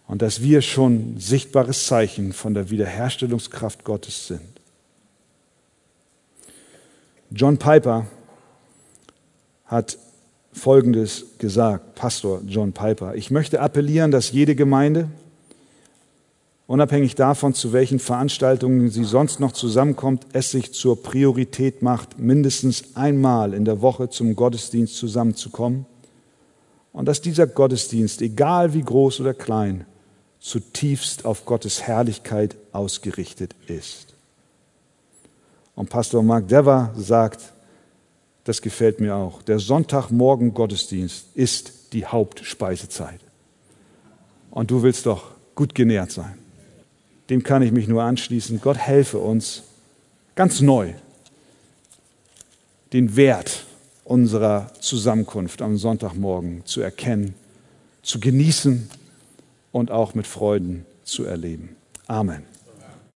und 0.07 0.21
dass 0.21 0.41
wir 0.41 0.61
schon 0.61 1.17
sichtbares 1.17 1.87
Zeichen 1.87 2.31
von 2.31 2.53
der 2.53 2.69
Wiederherstellungskraft 2.69 3.83
Gottes 3.83 4.27
sind. 4.27 4.41
John 7.31 7.57
Piper 7.57 8.05
hat 9.65 9.97
Folgendes 10.53 11.25
gesagt, 11.39 11.95
Pastor 11.95 12.41
John 12.47 12.71
Piper. 12.71 13.15
Ich 13.15 13.31
möchte 13.31 13.59
appellieren, 13.59 14.11
dass 14.11 14.31
jede 14.31 14.55
Gemeinde, 14.55 15.09
unabhängig 16.67 17.15
davon, 17.15 17.53
zu 17.53 17.71
welchen 17.71 17.99
Veranstaltungen 17.99 18.89
sie 18.89 19.05
sonst 19.05 19.39
noch 19.39 19.53
zusammenkommt, 19.53 20.27
es 20.33 20.51
sich 20.51 20.73
zur 20.73 21.01
Priorität 21.01 21.81
macht, 21.81 22.19
mindestens 22.19 22.95
einmal 22.95 23.53
in 23.53 23.65
der 23.65 23.81
Woche 23.81 24.09
zum 24.09 24.35
Gottesdienst 24.35 24.95
zusammenzukommen 24.97 25.85
und 26.91 27.05
dass 27.07 27.21
dieser 27.21 27.47
Gottesdienst, 27.47 28.21
egal 28.21 28.73
wie 28.73 28.83
groß 28.83 29.21
oder 29.21 29.33
klein, 29.33 29.85
zutiefst 30.39 31.25
auf 31.25 31.45
Gottes 31.45 31.81
Herrlichkeit 31.83 32.57
ausgerichtet 32.73 33.55
ist. 33.67 34.13
Und 35.75 35.89
Pastor 35.89 36.21
Mark 36.21 36.47
Dever 36.47 36.93
sagt, 36.97 37.53
das 38.43 38.61
gefällt 38.61 38.99
mir 38.99 39.15
auch, 39.15 39.41
der 39.41 39.59
Sonntagmorgen 39.59 40.53
Gottesdienst 40.53 41.27
ist 41.35 41.93
die 41.93 42.05
Hauptspeisezeit. 42.05 43.19
Und 44.51 44.71
du 44.71 44.83
willst 44.83 45.05
doch 45.05 45.31
gut 45.55 45.75
genährt 45.75 46.11
sein 46.11 46.37
dem 47.29 47.43
kann 47.43 47.61
ich 47.61 47.71
mich 47.71 47.87
nur 47.87 48.03
anschließen. 48.03 48.61
Gott 48.61 48.77
helfe 48.77 49.19
uns 49.19 49.63
ganz 50.35 50.61
neu 50.61 50.93
den 52.93 53.15
Wert 53.15 53.65
unserer 54.03 54.71
Zusammenkunft 54.79 55.61
am 55.61 55.77
Sonntagmorgen 55.77 56.65
zu 56.65 56.81
erkennen, 56.81 57.33
zu 58.01 58.19
genießen 58.19 58.89
und 59.73 59.91
auch 59.91 60.13
mit 60.13 60.25
Freuden 60.25 60.85
zu 61.03 61.25
erleben. 61.25 61.75
Amen. 62.07 62.56